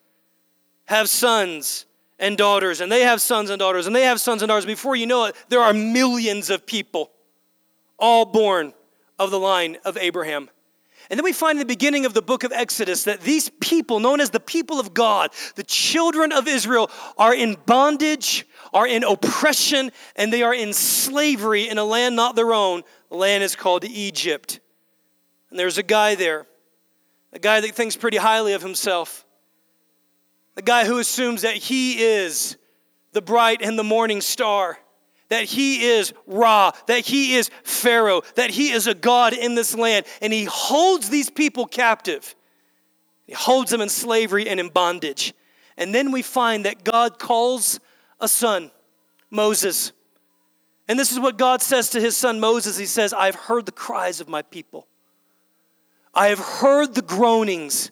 [0.85, 1.87] have sons
[2.19, 4.67] and daughters and they have sons and daughters and they have sons and daughters.
[4.67, 7.11] Before you know it, there are millions of people
[7.99, 8.75] all born
[9.19, 10.51] of the line of Abraham.
[11.11, 13.99] And then we find in the beginning of the book of Exodus that these people,
[13.99, 19.05] known as the people of God, the children of Israel, are in bondage, are in
[19.05, 22.83] oppression, and they are in slavery in a land not their own.
[23.09, 24.61] The land is called Egypt.
[25.49, 26.47] And there's a guy there,
[27.33, 29.25] a guy that thinks pretty highly of himself,
[30.57, 32.59] a guy who assumes that he is
[33.13, 34.79] the bright and the morning star
[35.29, 39.75] that he is Ra, that he is Pharaoh, that he is a God in this
[39.75, 42.35] land, and he holds these people captive.
[43.27, 45.35] He holds them in slavery and in bondage.
[45.77, 47.79] And then we find that God calls
[48.21, 48.71] a son,
[49.31, 49.93] Moses.
[50.89, 53.73] And this is what God says to his son Moses He says, I've heard the
[53.73, 54.87] cries of my people,
[56.15, 57.91] I have heard the groanings.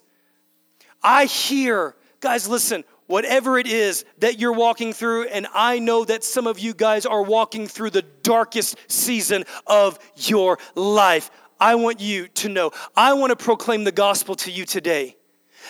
[1.02, 6.24] I hear, guys, listen, whatever it is that you're walking through, and I know that
[6.24, 11.30] some of you guys are walking through the darkest season of your life.
[11.58, 15.16] I want you to know, I want to proclaim the gospel to you today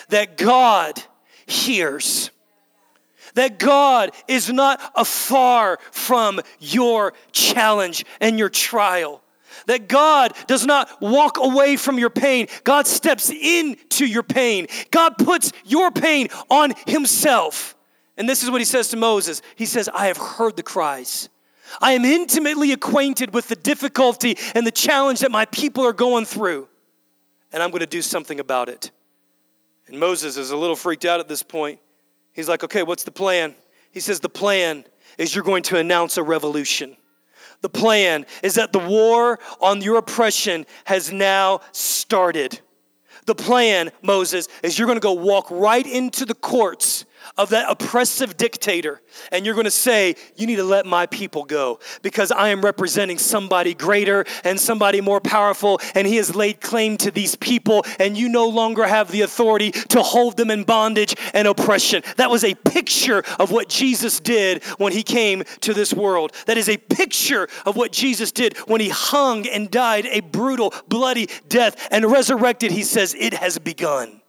[0.09, 1.01] that God
[1.45, 2.31] hears
[3.37, 9.21] that God is not afar from your challenge and your trial.
[9.67, 12.47] That God does not walk away from your pain.
[12.63, 14.67] God steps into your pain.
[14.91, 17.75] God puts your pain on Himself.
[18.17, 21.29] And this is what He says to Moses He says, I have heard the cries.
[21.81, 26.25] I am intimately acquainted with the difficulty and the challenge that my people are going
[26.25, 26.67] through.
[27.51, 28.91] And I'm going to do something about it.
[29.87, 31.79] And Moses is a little freaked out at this point.
[32.33, 33.55] He's like, okay, what's the plan?
[33.91, 34.85] He says, the plan
[35.17, 36.95] is you're going to announce a revolution.
[37.61, 42.59] The plan is that the war on your oppression has now started.
[43.25, 47.05] The plan, Moses, is you're going to go walk right into the courts
[47.37, 49.01] of that oppressive dictator,
[49.31, 52.61] and you're going to say, You need to let my people go because I am
[52.61, 57.83] representing somebody greater and somebody more powerful, and he has laid claim to these people,
[57.99, 62.03] and you no longer have the authority to hold them in bondage and oppression.
[62.17, 66.33] That was a picture of what Jesus did when he came to this world.
[66.45, 70.73] That is a picture of what Jesus did when he hung and died a brutal,
[70.87, 72.71] bloody death and resurrected.
[72.71, 74.21] He says, It has begun.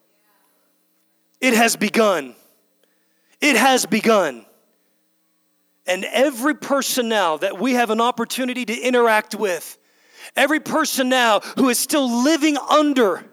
[1.41, 2.35] It has begun.
[3.41, 4.45] It has begun.
[5.87, 9.79] And every person now that we have an opportunity to interact with,
[10.37, 13.25] every person now who is still living under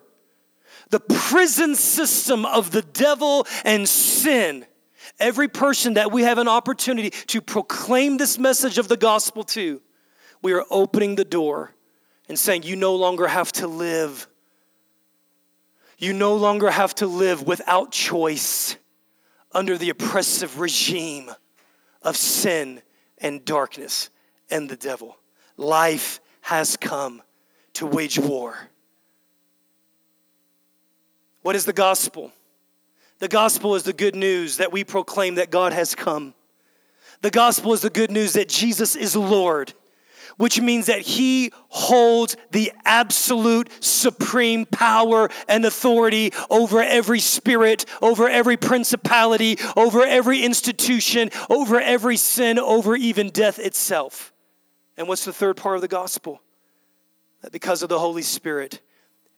[0.90, 4.66] the prison system of the devil and sin,
[5.20, 9.82] every person that we have an opportunity to proclaim this message of the gospel to,
[10.42, 11.74] we are opening the door
[12.30, 14.28] and saying, You no longer have to live.
[15.98, 18.78] You no longer have to live without choice
[19.56, 21.32] under the oppressive regime
[22.02, 22.82] of sin
[23.18, 24.10] and darkness
[24.52, 25.18] and the devil.
[25.58, 27.24] Life has come
[27.74, 28.56] to wage war.
[31.42, 32.34] What is the gospel?
[33.20, 36.34] The gospel is the good news that we proclaim that God has come.
[37.22, 39.74] The gospel is the good news that Jesus is Lord
[40.38, 48.28] which means that he holds the absolute supreme power and authority over every spirit, over
[48.28, 54.34] every principality, over every institution, over every sin, over even death itself.
[54.98, 56.42] And what's the third part of the gospel?
[57.42, 58.82] That because of the Holy Spirit,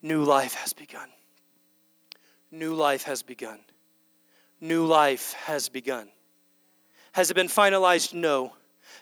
[0.02, 1.10] new life has begun.
[2.52, 3.60] New life has begun.
[4.62, 6.10] New life has begun.
[7.12, 8.14] Has it been finalized?
[8.14, 8.54] No.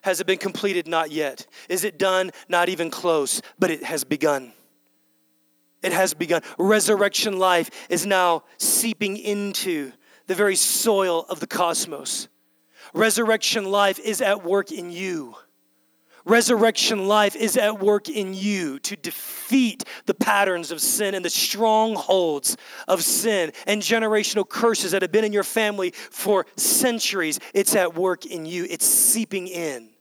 [0.05, 0.87] Has it been completed?
[0.87, 1.47] Not yet.
[1.67, 2.29] Is it done?
[2.47, 4.53] Not even close, but it has begun.
[5.81, 6.43] It has begun.
[6.59, 9.91] Resurrection life is now seeping into
[10.27, 12.27] the very soil of the cosmos.
[12.93, 15.33] Resurrection life is at work in you.
[16.23, 21.31] Resurrection life is at work in you to defeat the patterns of sin and the
[21.31, 27.39] strongholds of sin and generational curses that have been in your family for centuries.
[27.55, 29.94] It's at work in you, it's seeping in.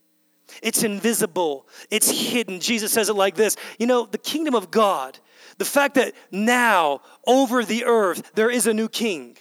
[0.63, 2.61] It's invisible, it's hidden.
[2.61, 5.19] Jesus says it like this You know, the kingdom of God,
[5.59, 9.37] the fact that now over the earth there is a new king.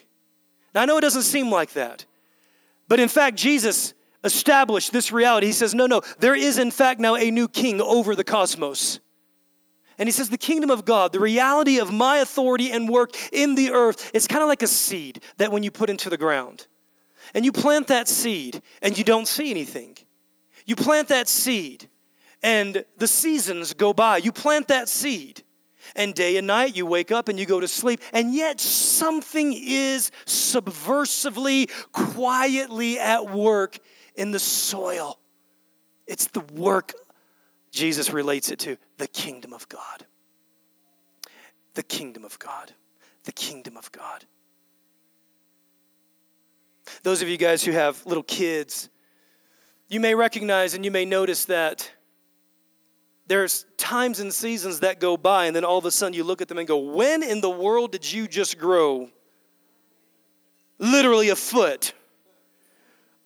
[0.73, 2.05] Now, I know it doesn't seem like that,
[2.87, 3.93] but in fact, Jesus
[4.23, 5.47] established this reality.
[5.47, 8.99] He says, No, no, there is in fact now a new king over the cosmos.
[9.97, 13.55] And he says, The kingdom of God, the reality of my authority and work in
[13.55, 16.67] the earth, it's kind of like a seed that when you put into the ground.
[17.33, 19.97] And you plant that seed and you don't see anything.
[20.65, 21.89] You plant that seed
[22.41, 24.17] and the seasons go by.
[24.17, 25.43] You plant that seed
[25.95, 29.53] and day and night you wake up and you go to sleep, and yet something
[29.53, 33.77] is subversively, quietly at work
[34.15, 35.19] in the soil.
[36.07, 36.93] It's the work,
[37.71, 40.05] Jesus relates it to the kingdom of God.
[41.73, 42.71] The kingdom of God.
[43.23, 44.25] The kingdom of God.
[47.03, 48.89] Those of you guys who have little kids,
[49.93, 51.89] you may recognize and you may notice that
[53.27, 56.41] there's times and seasons that go by, and then all of a sudden you look
[56.41, 59.09] at them and go, When in the world did you just grow?
[60.79, 61.93] Literally a foot.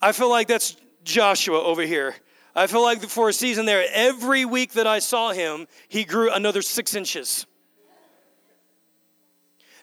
[0.01, 2.15] I feel like that's Joshua over here.
[2.53, 6.32] I feel like for a season there, every week that I saw him, he grew
[6.32, 7.45] another six inches.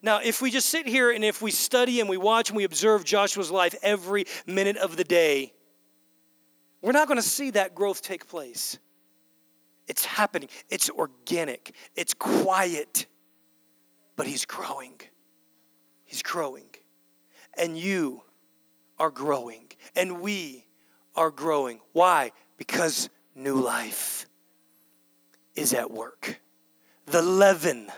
[0.02, 2.64] Now, if we just sit here and if we study and we watch and we
[2.64, 5.52] observe Joshua's life every minute of the day,
[6.84, 8.78] we're not going to see that growth take place.
[9.86, 13.06] It's happening, it's organic, it's quiet,
[14.16, 15.00] but he's growing.
[16.04, 16.66] He's growing.
[17.56, 18.22] And you
[18.98, 19.68] are growing.
[19.96, 20.66] And we
[21.16, 21.80] are growing.
[21.92, 22.32] Why?
[22.58, 24.26] Because new life
[25.54, 26.38] is at work.
[27.06, 27.88] The leaven.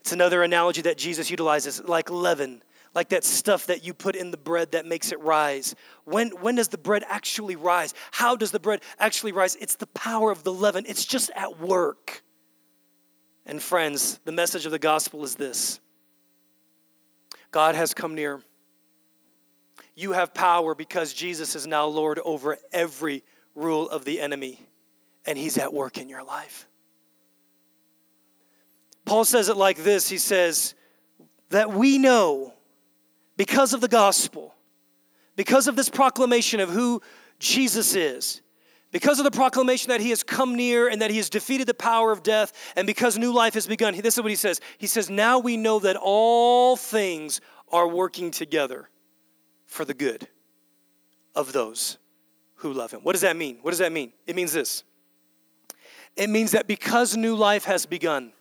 [0.00, 2.62] It's another analogy that Jesus utilizes like leaven.
[2.96, 5.74] Like that stuff that you put in the bread that makes it rise.
[6.04, 7.92] When, when does the bread actually rise?
[8.10, 9.54] How does the bread actually rise?
[9.56, 12.22] It's the power of the leaven, it's just at work.
[13.44, 15.78] And friends, the message of the gospel is this
[17.50, 18.40] God has come near.
[19.94, 23.22] You have power because Jesus is now Lord over every
[23.54, 24.60] rule of the enemy,
[25.26, 26.66] and he's at work in your life.
[29.04, 30.74] Paul says it like this He says,
[31.50, 32.54] that we know
[33.36, 34.54] because of the gospel,
[35.36, 37.02] because of this proclamation of who
[37.38, 38.40] Jesus is,
[38.92, 41.74] because of the proclamation that he has come near and that he has defeated the
[41.74, 44.60] power of death, and because new life has begun, this is what he says.
[44.78, 48.88] He says, Now we know that all things are working together
[49.66, 50.28] for the good
[51.34, 51.98] of those
[52.56, 53.00] who love him.
[53.00, 53.58] What does that mean?
[53.60, 54.12] What does that mean?
[54.26, 54.84] It means this
[56.16, 58.32] it means that because new life has begun,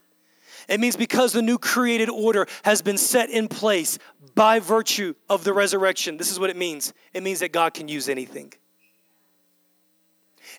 [0.67, 3.99] it means because the new created order has been set in place
[4.33, 6.17] by virtue of the resurrection.
[6.17, 8.53] This is what it means it means that God can use anything.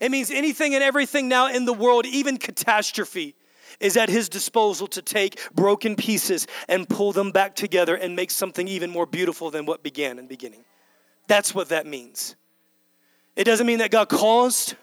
[0.00, 3.34] It means anything and everything now in the world, even catastrophe,
[3.80, 8.30] is at his disposal to take broken pieces and pull them back together and make
[8.30, 10.64] something even more beautiful than what began in the beginning.
[11.28, 12.36] That's what that means.
[13.34, 14.76] It doesn't mean that God caused,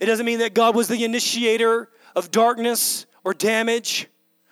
[0.00, 4.08] it doesn't mean that God was the initiator of darkness or damage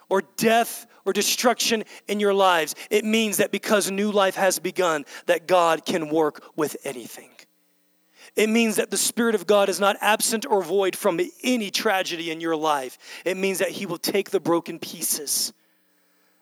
[0.09, 2.74] or death or destruction in your lives.
[2.90, 7.30] It means that because new life has begun, that God can work with anything.
[8.36, 12.30] It means that the Spirit of God is not absent or void from any tragedy
[12.30, 12.98] in your life.
[13.24, 15.52] It means that He will take the broken pieces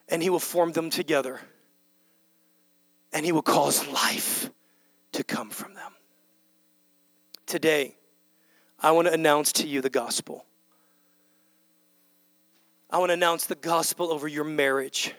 [0.08, 1.40] and He will form them together
[3.12, 4.50] and He will cause life
[5.12, 5.92] to come from them.
[7.46, 7.94] Today,
[8.80, 10.45] I want to announce to you the gospel.
[12.96, 15.14] I want to announce the gospel over your marriage.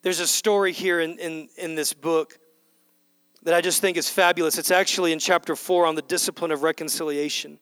[0.00, 2.38] There's a story here in, in, in this book
[3.42, 4.56] that I just think is fabulous.
[4.56, 7.58] It's actually in chapter 4 on the discipline of reconciliation.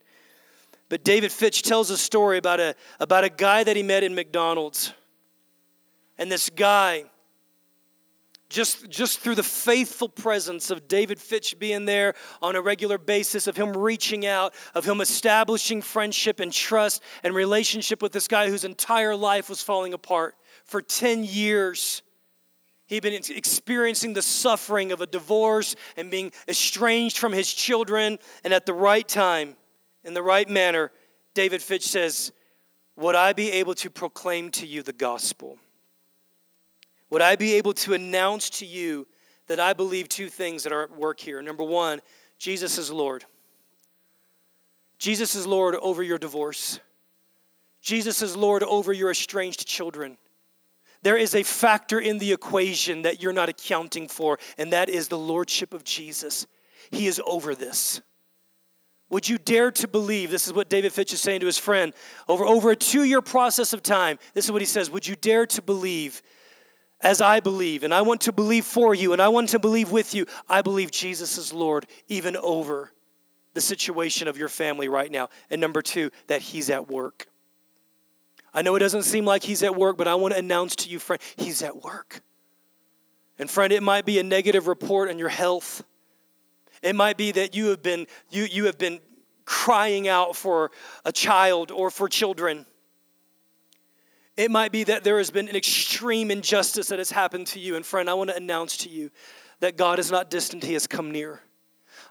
[0.89, 4.15] But David Fitch tells a story about a, about a guy that he met in
[4.15, 4.93] McDonald's.
[6.17, 7.07] And this guy
[8.53, 13.47] just, just through the faithful presence of David Fitch being there on a regular basis,
[13.47, 18.49] of him reaching out, of him establishing friendship and trust and relationship with this guy
[18.49, 22.03] whose entire life was falling apart for 10 years.
[22.87, 28.19] He'd been experiencing the suffering of a divorce and being estranged from his children.
[28.45, 29.57] And at the right time,
[30.05, 30.93] in the right manner,
[31.35, 32.33] David Fitch says,
[32.97, 35.59] Would I be able to proclaim to you the gospel?
[37.13, 39.07] Would I be able to announce to you
[39.47, 41.43] that I believe two things that are at work here?
[41.43, 42.01] Number one,
[42.39, 43.27] Jesus is Lord.
[44.97, 46.81] Jesus is Lord over your divorce.
[47.83, 50.17] Jesus is Lord over your estranged children.
[51.03, 55.09] There is a factor in the equation that you're not accounting for, and that is
[55.09, 56.47] the Lordship of Jesus.
[56.91, 58.01] He is over this.
[59.11, 60.31] Would you dare to believe?
[60.31, 61.93] This is what David Fitch is saying to his friend.
[62.27, 65.15] Over, over a two year process of time, this is what he says Would you
[65.15, 66.23] dare to believe
[67.03, 69.91] as I believe, and I want to believe for you, and I want to believe
[69.91, 70.27] with you.
[70.49, 72.93] I believe Jesus is Lord even over
[73.55, 75.29] the situation of your family right now.
[75.51, 77.27] And number two, that He's at work.
[78.55, 80.89] I know it doesn't seem like He's at work, but I want to announce to
[80.89, 82.23] you, friend, He's at work.
[83.39, 85.83] And friend, it might be a negative report on your health.
[86.83, 89.01] It might be that you have been you you have been
[89.45, 90.71] crying out for
[91.05, 92.67] a child or for children.
[94.37, 97.77] It might be that there has been an extreme injustice that has happened to you.
[97.77, 99.11] And friend, I want to announce to you
[99.61, 101.41] that God is not distant, He has come near.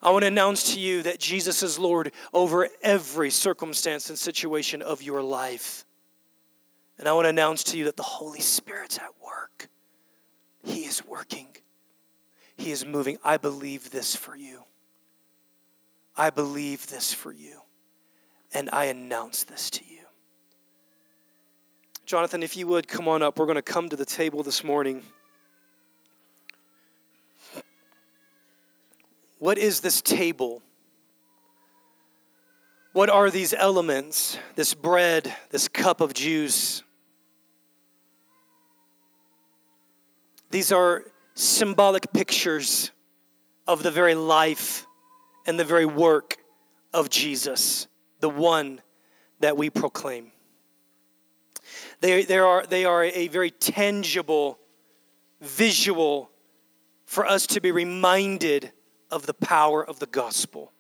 [0.04, 4.82] I want to announce to you that Jesus is Lord over every circumstance and situation
[4.82, 5.86] of your life.
[6.98, 9.70] And I want to announce to you that the Holy Spirit's at work.
[10.64, 11.48] He is working,
[12.58, 13.18] He is moving.
[13.24, 14.64] I believe this for you.
[16.16, 17.62] I believe this for you.
[18.54, 19.91] And I announce this to you.
[22.12, 24.66] Jonathan, if you would come on up, we're going to come to the table this
[24.66, 25.02] morning.
[29.40, 30.62] What is this table?
[32.92, 34.38] What are these elements?
[34.56, 36.84] This bread, this cup of juice.
[40.50, 41.06] These are
[41.36, 42.92] symbolic pictures
[43.70, 44.86] of the very life
[45.48, 46.36] and the very work
[46.94, 47.88] of Jesus,
[48.20, 48.82] the one
[49.40, 50.34] that we proclaim.
[52.00, 54.60] They, they, are, they are a very tangible
[55.42, 56.30] visual
[57.06, 58.72] for us to be reminded
[59.10, 60.72] of the power of the gospel.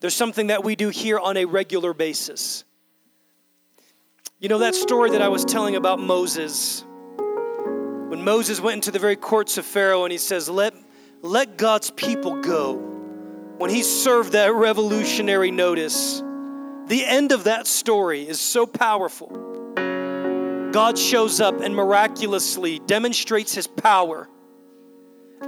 [0.00, 2.64] There's something that we do here on a regular basis.
[4.38, 6.84] You know that story that I was telling about Moses?
[7.16, 10.74] When Moses went into the very courts of Pharaoh and he says, Let,
[11.22, 12.76] let God's people go,
[13.58, 16.22] when he served that revolutionary notice,
[16.90, 19.28] the end of that story is so powerful.
[20.72, 24.28] God shows up and miraculously demonstrates his power.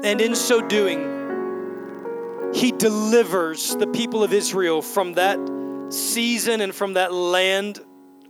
[0.05, 5.40] And in so doing, he delivers the people of Israel from that
[5.88, 7.80] season and from that land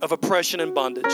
[0.01, 1.13] of oppression and bondage.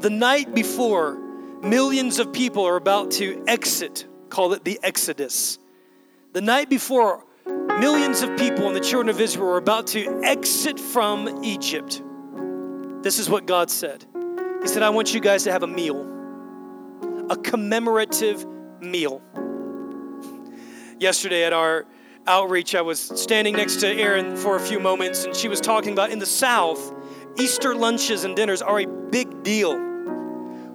[0.00, 1.16] The night before,
[1.62, 5.60] millions of people are about to exit, call it the Exodus.
[6.32, 7.24] The night before,
[7.78, 12.02] millions of people and the children of Israel are about to exit from Egypt.
[13.02, 14.04] This is what God said
[14.62, 16.06] He said, I want you guys to have a meal,
[17.30, 18.44] a commemorative
[18.80, 19.22] meal.
[20.98, 21.86] Yesterday at our
[22.26, 25.92] outreach, I was standing next to Erin for a few moments, and she was talking
[25.92, 26.92] about in the South,
[27.38, 29.89] Easter lunches and dinners are a big deal.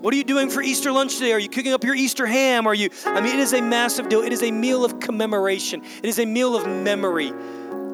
[0.06, 1.34] What are you doing for Easter lunch today?
[1.34, 2.68] Are you cooking up your Easter ham?
[2.68, 4.22] Are you, I mean, it is a massive deal.
[4.22, 7.32] It is a meal of commemoration, it is a meal of memory.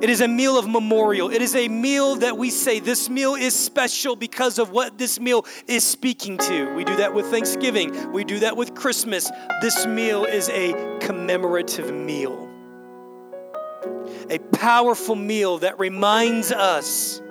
[0.01, 1.29] It is a meal of memorial.
[1.31, 5.21] It is a meal that we say this meal is special because of what this
[5.21, 6.73] meal is speaking to.
[6.73, 9.31] We do that with Thanksgiving, we do that with Christmas.
[9.61, 12.49] This meal is a commemorative meal,
[14.29, 17.21] a powerful meal that reminds us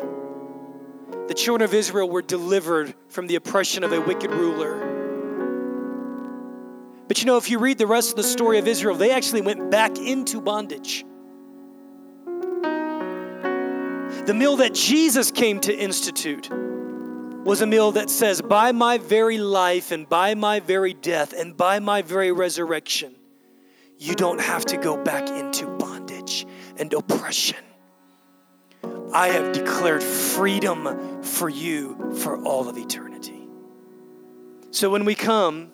[1.30, 4.74] the children of Israel were delivered from the oppression of a wicked ruler.
[7.06, 9.42] But you know, if you read the rest of the story of Israel, they actually
[9.42, 11.04] went back into bondage.
[14.26, 19.38] The meal that Jesus came to institute was a meal that says, By my very
[19.38, 23.14] life and by my very death and by my very resurrection,
[23.98, 26.44] you don't have to go back into bondage
[26.76, 27.58] and oppression.
[29.12, 33.48] I have declared freedom for you for all of eternity.
[34.70, 35.72] So when we come,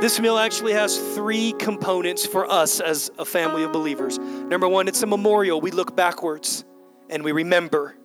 [0.00, 4.18] this meal actually has three components for us as a family of believers.
[4.18, 5.60] Number one, it's a memorial.
[5.60, 6.64] We look backwards
[7.08, 7.96] and we remember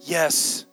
[0.00, 0.66] yes,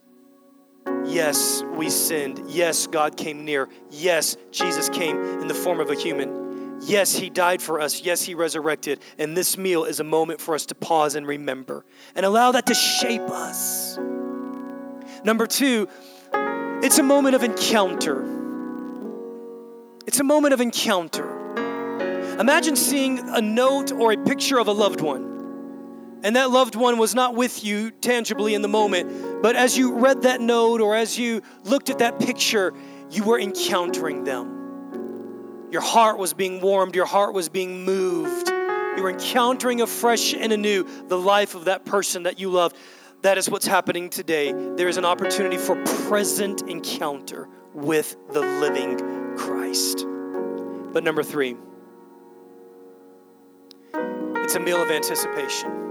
[1.05, 2.41] yes, we sinned.
[2.47, 3.69] Yes, God came near.
[3.91, 6.44] Yes, Jesus came in the form of a human.
[6.85, 8.01] Yes, He died for us.
[8.01, 8.99] Yes, He resurrected.
[9.17, 11.83] And this meal is a moment for us to pause and remember
[12.15, 13.97] and allow that to shape us.
[15.23, 15.87] Number two,
[16.83, 18.23] it's a moment of encounter.
[20.05, 21.27] It's a moment of encounter.
[22.39, 26.19] Imagine seeing a note or a picture of a loved one.
[26.23, 29.93] And that loved one was not with you tangibly in the moment, but as you
[29.93, 32.73] read that note or as you looked at that picture,
[33.09, 34.64] you were encountering them.
[35.71, 38.49] Your heart was being warmed, your heart was being moved.
[38.49, 42.77] You were encountering afresh and anew the life of that person that you loved.
[43.23, 44.53] That is what's happening today.
[44.53, 45.75] There is an opportunity for
[46.07, 50.05] present encounter with the living Christ.
[50.93, 51.57] But number three,
[53.93, 55.85] it's a meal of anticipation.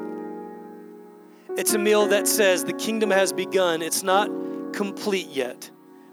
[1.57, 4.31] It's a meal that says the kingdom has begun, it's not
[4.73, 5.71] complete yet.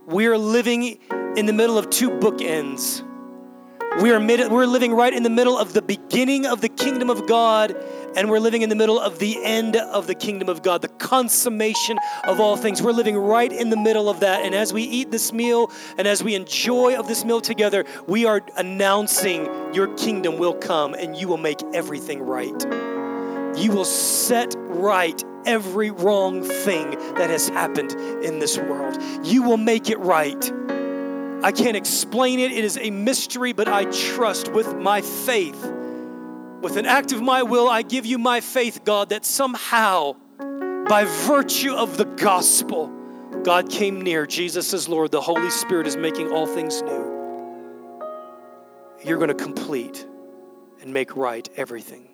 [0.07, 0.99] We are living
[1.37, 3.07] in the middle of two bookends.
[3.99, 7.09] We are, mid- we're living right in the middle of the beginning of the kingdom
[7.09, 7.75] of God,
[8.15, 10.87] and we're living in the middle of the end of the kingdom of God, the
[10.87, 12.81] consummation of all things.
[12.81, 14.45] We're living right in the middle of that.
[14.45, 18.25] And as we eat this meal and as we enjoy of this meal together, we
[18.25, 22.65] are announcing your kingdom will come and you will make everything right.
[23.57, 27.91] You will set right every wrong thing that has happened
[28.23, 28.97] in this world.
[29.23, 30.51] You will make it right.
[31.43, 32.51] I can't explain it.
[32.51, 35.59] It is a mystery, but I trust with my faith.
[36.61, 41.05] With an act of my will, I give you my faith, God, that somehow, by
[41.25, 42.93] virtue of the gospel,
[43.41, 44.27] God came near.
[44.27, 45.11] Jesus is Lord.
[45.11, 47.09] The Holy Spirit is making all things new.
[49.03, 50.05] You're going to complete
[50.79, 52.07] and make right everything,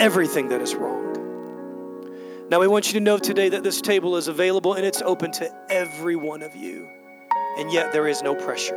[0.00, 2.48] everything that is wrong.
[2.50, 5.30] Now, we want you to know today that this table is available and it's open
[5.32, 6.88] to every one of you
[7.58, 8.76] and yet there is no pressure.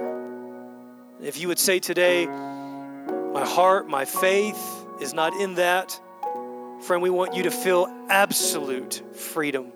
[1.21, 5.99] If you would say today, my heart, my faith is not in that,
[6.81, 9.71] friend, we want you to feel absolute freedom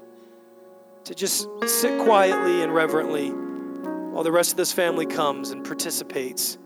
[1.06, 6.58] to just sit quietly and reverently while the rest of this family comes and participates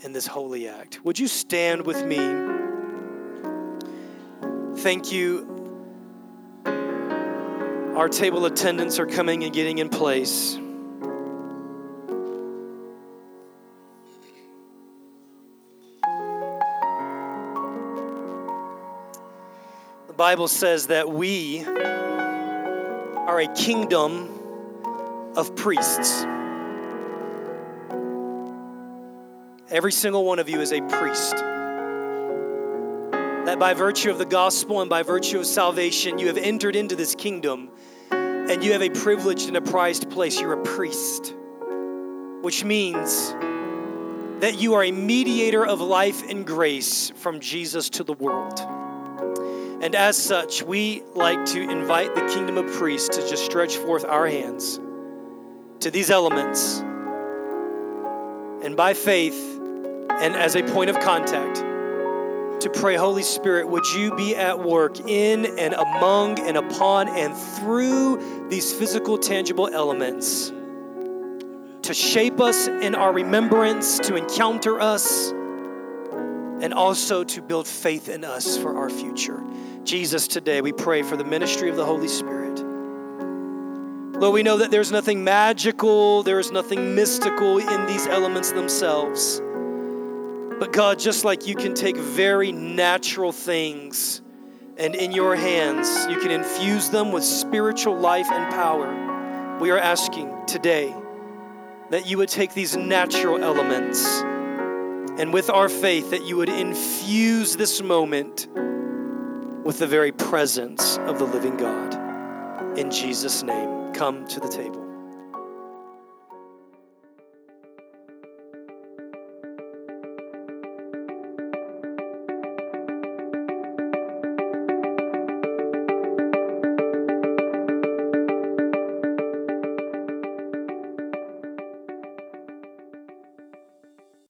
[0.00, 1.04] in this holy act.
[1.04, 2.16] Would you stand with me?
[4.80, 5.52] Thank you.
[7.96, 10.58] Our table attendants are coming and getting in place.
[20.16, 24.30] Bible says that we are a kingdom
[25.36, 26.24] of priests.
[29.68, 31.36] Every single one of you is a priest.
[33.44, 36.96] That by virtue of the gospel and by virtue of salvation, you have entered into
[36.96, 37.68] this kingdom
[38.10, 40.40] and you have a privileged and a prized place.
[40.40, 41.34] You're a priest,
[42.40, 43.34] which means
[44.40, 48.66] that you are a mediator of life and grace from Jesus to the world.
[49.80, 54.04] And as such, we like to invite the kingdom of priests to just stretch forth
[54.04, 54.80] our hands
[55.80, 56.80] to these elements.
[58.64, 59.38] And by faith
[60.10, 61.56] and as a point of contact,
[62.62, 67.36] to pray, Holy Spirit, would you be at work in and among and upon and
[67.36, 70.52] through these physical, tangible elements
[71.82, 75.32] to shape us in our remembrance, to encounter us,
[76.60, 79.42] and also to build faith in us for our future.
[79.84, 82.58] Jesus, today we pray for the ministry of the Holy Spirit.
[84.18, 89.42] Lord, we know that there's nothing magical, there is nothing mystical in these elements themselves.
[90.58, 94.22] But God, just like you can take very natural things
[94.78, 99.78] and in your hands you can infuse them with spiritual life and power, we are
[99.78, 100.94] asking today
[101.90, 104.22] that you would take these natural elements
[105.18, 108.48] and with our faith that you would infuse this moment
[109.64, 112.78] with the very presence of the living God.
[112.78, 114.85] In Jesus' name, come to the table.